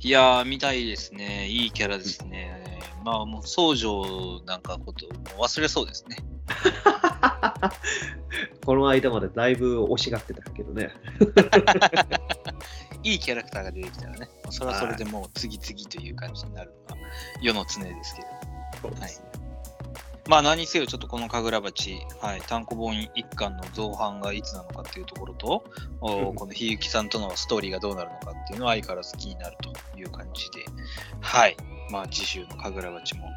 [0.00, 1.46] いやー、見たいですね。
[1.46, 2.80] いいキャラですね。
[3.04, 5.06] まあ、もう、宗女なんかこと、
[5.38, 6.16] 忘れそうですね。
[8.64, 10.90] この間までだいぶ惜しがってたけどね。
[13.02, 17.02] いいキャラクターが出てきたらね、それはそれでもう次々という感じになるのが
[17.40, 18.28] 世の常ですけど。
[18.82, 19.36] そうですね。
[20.28, 25.64] まあ、何せよ、ちょっとこの神楽鉢、はい、単行本一巻の造反がいつなのかっていうところと、
[26.00, 30.64] おうんこのひゆきさんとのストーリーがどうなるのかっていうのは相変わらず気になるという感じで、
[31.20, 31.56] はい。
[31.90, 33.28] まあ、次週の神楽鉢も、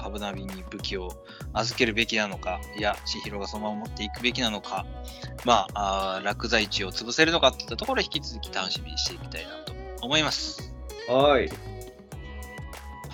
[0.00, 1.10] 株ナビに武器を
[1.52, 4.86] 預けるべきなのか、いや、千尋がそのまま持っていくべきなのか、
[5.44, 9.72] まあ、あー落在地を潰せるのかっていったところを引き続き楽しみにしていきたいなと
[10.02, 10.74] 思います。
[11.08, 11.50] はい。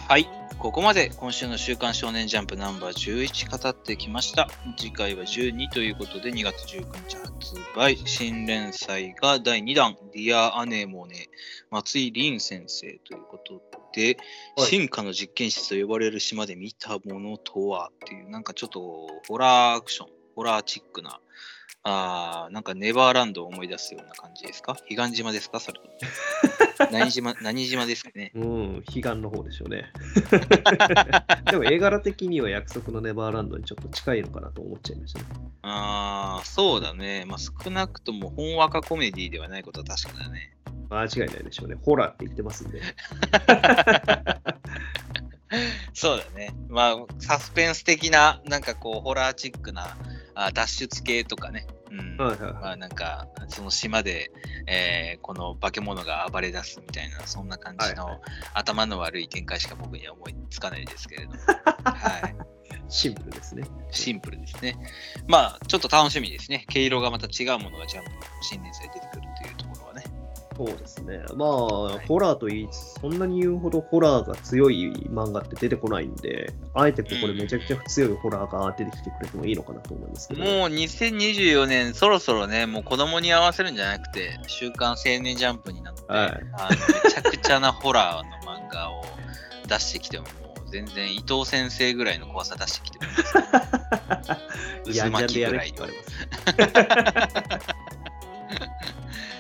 [0.09, 0.29] はい。
[0.59, 4.49] ここまで今週の週刊少年ジャンプナンバー11語ってきました。
[4.79, 7.97] 次回は12ということで2月19日発売。
[8.07, 11.29] 新連載が第2弾、ディア・アネモネ、
[11.71, 13.61] 松井凛先生ということ
[13.97, 14.19] で、
[14.57, 14.67] はい。
[14.67, 21.19] 進化の実験室と呼ばれる島で見たものとはっていう、なんかちょっとホラーアクション、ホラーチックな、
[21.89, 24.77] あーなんかネバーランドを思い出すような感じですか？
[24.89, 25.61] 彼岸島ですか？
[25.61, 25.79] それ
[26.91, 28.33] 何島、何島ですかね？
[28.35, 29.85] うん、彼岸の方でしょうね。
[31.51, 35.27] でも絵柄的には約束のネバーランドにちょっと近いのかなと思っちゃいましたね。
[35.63, 37.25] ああ、そうだね。
[37.27, 40.57] まあ、少なくとも本若コメディではないことは確かだね。
[40.91, 41.77] 間違いないでしょうね。
[41.81, 42.81] ホラーって言ってますんで。
[45.95, 46.53] そうだね。
[46.69, 49.97] まあ、サスペンス的な、なんかこう、ホラーチックな
[50.35, 51.67] あ脱出系とかね。
[51.99, 52.17] うん。
[52.17, 54.31] はいはいまあ、なんか、その島で、
[54.67, 58.21] えーこの化け物が暴れ出すみたいな、そんな感じの、はいは
[58.55, 61.37] 頭の悪い展開しか僕には思いつかないですけれども。
[61.85, 62.37] はい。
[62.89, 63.65] シンプルですね。
[63.91, 64.77] シンプルですね。
[65.27, 66.65] まあ、ちょっと楽しみですね。
[66.69, 69.26] 毛色がまた違うものがジャンプの新年祭で出てくる。
[70.57, 71.23] そうですね。
[71.35, 71.49] まあ、
[72.09, 80.43] ホラーと言いつつ、そんなに言うほどホラーが強い漫画って出てこないんで、あえてここでめちゃくちゃ強いホラーが出てきてくれてもいいのかなと思いますけど。
[80.43, 89.05] もう2024年、そろそろね、もう子供に合わせるんじゃなくて、週刊青年ジャンプになって、はいあのめちゃくちゃなホラーの漫画を
[89.69, 93.45] 出してきても、もう全然伊藤先生ぐらいの怖さ出してきてもいいですね。
[95.05, 95.95] 渦巻きぐらい言われ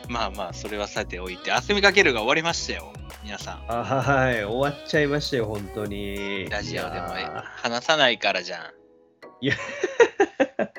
[0.09, 2.92] まあまあ、それはさておいて、あすみかけるが終わりましたよ、
[3.24, 3.64] 皆さん。
[3.68, 6.48] あはい、終わっちゃいましたよ、本当に。
[6.48, 8.61] ラジオでもいや話さないからじゃん。
[9.42, 9.52] ー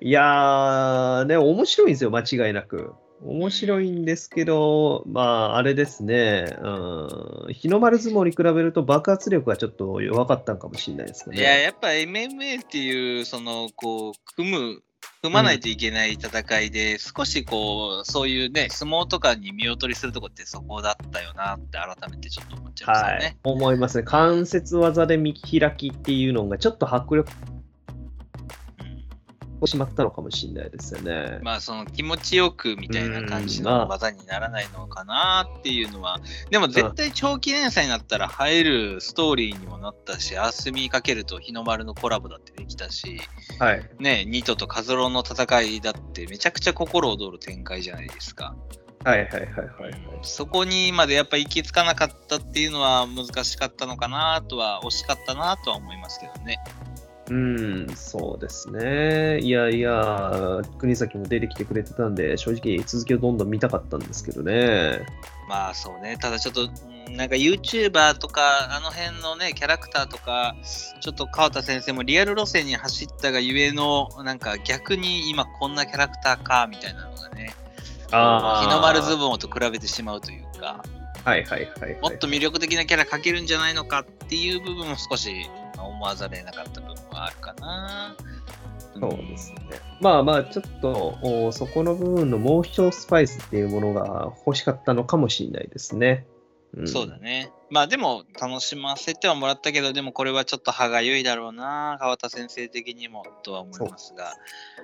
[0.00, 2.94] いやー、ね、面白いんですよ、間違いなく。
[3.24, 11.38] 面白いんですけど、まあ、あれですね、うん、日の丸相撲に比べると爆発力がちょっと弱かったんかもしれないですね。
[11.38, 14.82] いや、やっぱ MMA っていう、その、こう、組む、
[15.22, 24.04] 踏まないといけない戦いで、少しこう、そういうね、相撲とかに見劣りするとこってそこだったよなって改めてちょっと思っちゃいますよはい。、思いますね。
[24.04, 27.30] 関節技で見開きっていうのがちょっと迫力
[29.62, 31.38] ってしまったのかもしれないですよね。
[31.42, 43.20] まあその気持ちよくみたいな感じの技にならないのかなっていうのは、でも絶対長期連載になったら入るストーリーにもなったし、アスミかけると日の丸のコラボだってできたし、
[43.58, 43.90] はい。
[43.98, 48.54] ね、ニトとカズロンの戦いだってめちゃくちゃ心躍る展開じゃないですか。
[49.04, 49.94] はいはいはいはいはい。
[50.22, 56.58] そこにまでやっぱ行き着かなかったっていうのは難しかったのかなとは、惜しかったなとは思いますけどね。
[57.32, 59.40] うん、そうですね。
[59.40, 65.00] いやいや、国崎も出てきてくれてたんで、正直続きをどんどん見たかったんですけどね。
[65.48, 66.72] まあそうね、ただちょっと、うん
[67.10, 70.54] なんか YouTuber とか、あの辺のね、キャラクターとか、
[71.00, 77.52] ちょっと川田先生もリアル路線に走ったがゆえの、なんか逆に今こんなキャラクターか、みたいなのがね、
[78.08, 80.82] 日の丸ズボンと比べてしまうというか、
[81.24, 82.00] はいはいはい、はい。
[82.00, 85.50] もっと魅力的なキャラ描けるんじゃないのかっていう部分も少し
[85.84, 88.16] 思わざるを得なかった部分はあるかな。
[88.98, 89.58] そうですね。
[90.00, 96.26] まあまあ、ちょっと、おそこの部分のもう一スパイスっていうものが欲しかったのかもしれないですね。
[96.80, 97.52] んそうだね。
[97.70, 104.34] まあでも楽しませてはもらったけど、でもこれはちょっと歯がゆいだろうな、川田先生的にもとは思いますが、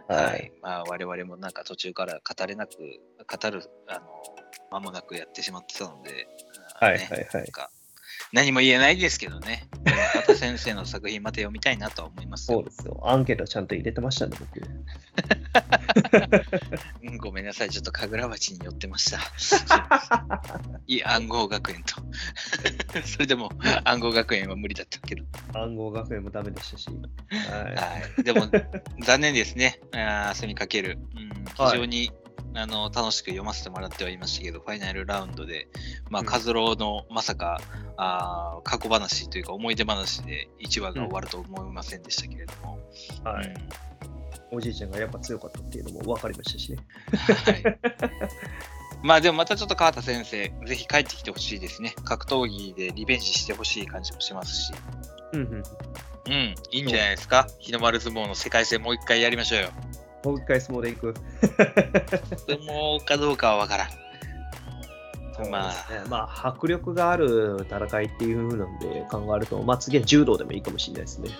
[0.08, 0.60] ははいい。
[0.62, 4.06] まあ我々もなんか途中から語れなく、語る、あの、
[4.70, 6.28] 間もなくやってしまってたので、
[6.80, 7.30] はいねはいはい。
[7.34, 7.70] なんか
[8.32, 12.64] 何も言えないですけどね、川田先生の作品また読みたいなとは思いますよそう。
[12.64, 13.00] ですよ。
[13.04, 14.60] アンケートちゃんと入れてましたね、僕。
[17.02, 19.18] うんごめんなさい、ちょっと神楽町に寄ってました。
[20.86, 21.96] いや、暗号学園と。
[23.06, 23.50] それでも
[23.84, 25.24] 暗号学園は無理だったけど。
[25.54, 26.88] 暗号学園もダメでしたし。
[27.50, 27.72] はは
[28.18, 28.48] い、でも、
[29.00, 29.80] 残念ですね。
[29.92, 30.98] あーセミかける。
[31.16, 31.30] うん、
[31.70, 32.10] 非常に、
[32.54, 35.68] あの楽しく読ませてもらってはいましたけど、ファイナルラウンドで、
[36.10, 37.60] まあ、うんカズローのまさか、
[37.96, 42.78] あー過去話というか思い出話で1話が終わると思いませんでしたけれども。
[43.24, 43.28] い。
[43.28, 43.88] はいうん
[44.50, 46.78] おじいちゃんがやっぱ強かったっていうのも分かりましたしね。
[47.44, 47.78] はい。
[49.02, 51.94] まあでもまたちょっと川田先生、ぜひ帰ってきてほしいですね。
[52.04, 54.72] 格闘技でリベンジしてほしい感じもしますし。
[55.32, 55.62] うんうん。
[56.26, 57.46] うん、いいんじゃないですか。
[57.58, 59.70] 日の丸相撲の世界戦もう一回やりましょうよ。
[60.24, 61.14] もう一回相撲で行く。
[62.46, 63.88] 相撲かどうかはわからん。
[65.52, 65.74] まあ
[66.08, 71.30] まあ、迫力がある戦いっていう風なんで考えると、まあ次は柔道でもいいかもしれないですね。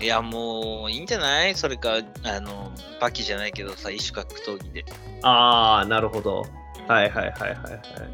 [0.00, 1.54] いや、もういいんじゃない？
[1.54, 4.86] それか、あの、バキじゃないけどさ、異種格闘技で。
[5.22, 6.46] ああ、なるほど。
[6.88, 7.52] はいはいはいはいはい。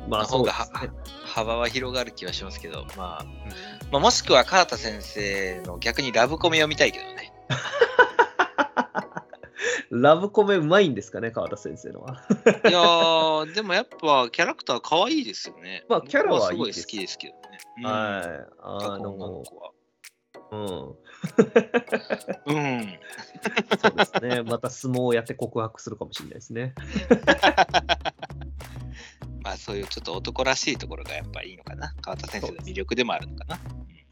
[0.09, 0.91] まあの方がそうですね。
[1.25, 3.25] 幅は広がる気はしますけど、まあ、
[3.93, 7.33] まあ、もしくは川田先生の逆にラブコメを見たいけどね。
[9.91, 12.22] ラブコメうまいんですかね、川田先生のは。
[12.68, 15.84] いやー、でもやっぱキャラクター可愛いですよね。
[15.89, 17.59] まあキャラはすごい好きですけどね。
[17.78, 18.47] うんはい。
[18.61, 19.43] あの。
[20.51, 20.61] うん。
[20.61, 20.95] うん。
[23.78, 24.43] そうですね。
[24.43, 26.74] また相撲をやって告白するかもしれないですね。
[29.49, 31.95] まあそういうちょっと男らしいところがやっぱりいいのかな。
[32.03, 33.59] 川田先生の魅力でもあるのかな。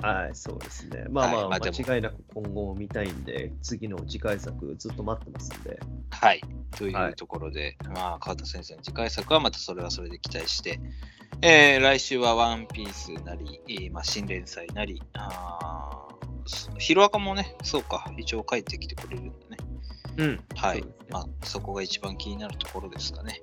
[0.09, 1.05] はい、そうですね。
[1.11, 5.79] まあまあ、間違いなく今後も見たいんで、次の次回作ずっと待ってますんで。
[6.11, 6.41] はい。
[6.71, 10.81] といはいうところで、まあ川田先生の次回作はまたそれはそれで期待して、
[11.43, 19.57] えー来週はワンピースなり、えーまあ、新連載なり、あーヒロアカもね、そうか、一応帰ってきてくれるんだね。
[20.17, 20.41] うん。
[20.55, 23.43] はいねまあ、そこが一番気になるところですかね。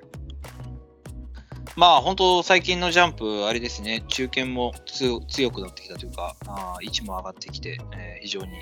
[1.76, 8.60] まあ、本当、最近のジャンプ、あれですね、中堅も強強くなってきたというか、あー位置も上がってきて、えー非常に、え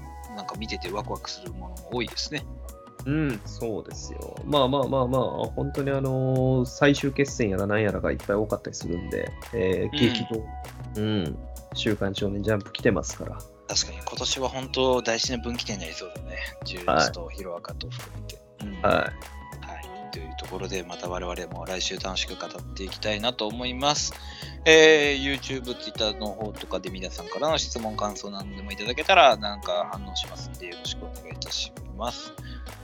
[0.00, 2.44] ーなんか見ててワクワクするものも多いですね。
[3.06, 4.34] うん、そうですよ。
[4.44, 5.22] まあまあまあまあ、
[5.54, 10.44] 本当にあのー最終決戦やらなんやらがいっぱい多かったりするんで、えー、激動、
[10.96, 11.38] うん、
[11.74, 13.38] 週刊少年ジャンプ来てますから。
[13.68, 16.38] 確かに、今年は本当、大事な分岐点になりそうだね。
[16.64, 18.42] 充実とヒロアカと含めて。
[18.64, 19.12] うんははい。
[20.14, 24.14] というところで、また我々も来週楽しく語っていきたいなと思います。
[24.64, 32.32] えー YouTube、Twitter の方とかで皆さんからの質問、感想なんでもいただけたら、なんか反応しますんで、よろしくお願いいたします。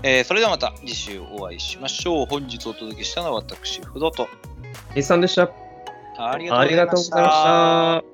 [0.02, 2.26] えーそれではまた次週お会いしましょう。
[2.26, 4.24] 本日お届けしたのは私、不動と。
[4.24, 4.96] い。
[4.96, 5.50] 日産でした。
[6.18, 8.04] ありありがとうございました。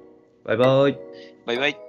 [0.44, 0.98] バイバイ。
[1.46, 1.85] バイバイ。